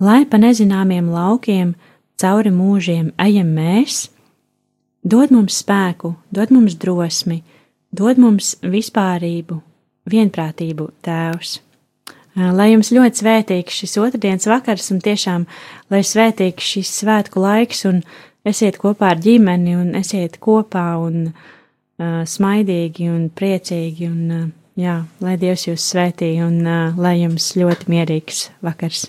lai 0.00 0.24
pa 0.28 0.40
nezināmiem 0.40 1.10
laukiem 1.12 1.74
cauri 2.20 2.52
mūžiem 2.54 3.12
ejam 3.20 3.52
mēs, 3.56 4.08
dod 5.04 5.34
mums 5.34 5.60
spēku, 5.62 6.14
dod 6.32 6.52
mums 6.54 6.78
drosmi, 6.80 7.42
dod 7.92 8.18
mums 8.18 8.56
vispārību, 8.62 9.60
vienprātību, 10.10 10.90
Tēvs. 11.04 11.60
Lai 12.34 12.72
jums 12.72 12.90
ļoti 12.90 13.20
svētīgs 13.20 13.76
šis 13.78 13.92
otrdienas 14.02 14.48
vakars 14.50 14.90
un 14.90 14.98
tiešām, 15.02 15.44
lai 15.92 16.00
svētīgs 16.02 16.66
šis 16.66 16.90
svētku 17.02 17.42
laiks 17.44 17.84
un 17.86 18.00
esiet 18.44 18.78
kopā 18.80 19.14
ar 19.14 19.22
ģimeni 19.24 19.76
un 19.78 19.94
esiet 19.98 20.38
kopā 20.42 20.86
un 21.02 21.26
uh, 21.30 22.22
smaidīgi 22.28 23.08
un 23.10 23.28
priecīgi 23.34 24.08
un, 24.10 24.22
uh, 24.30 24.46
jā, 24.80 25.00
lai 25.24 25.36
Dievs 25.40 25.68
jūs 25.70 25.90
svētī 25.94 26.34
un 26.44 26.60
uh, 26.62 26.96
lai 27.00 27.18
jums 27.22 27.52
ļoti 27.58 27.90
mierīgs 27.92 28.48
vakars. 28.64 29.08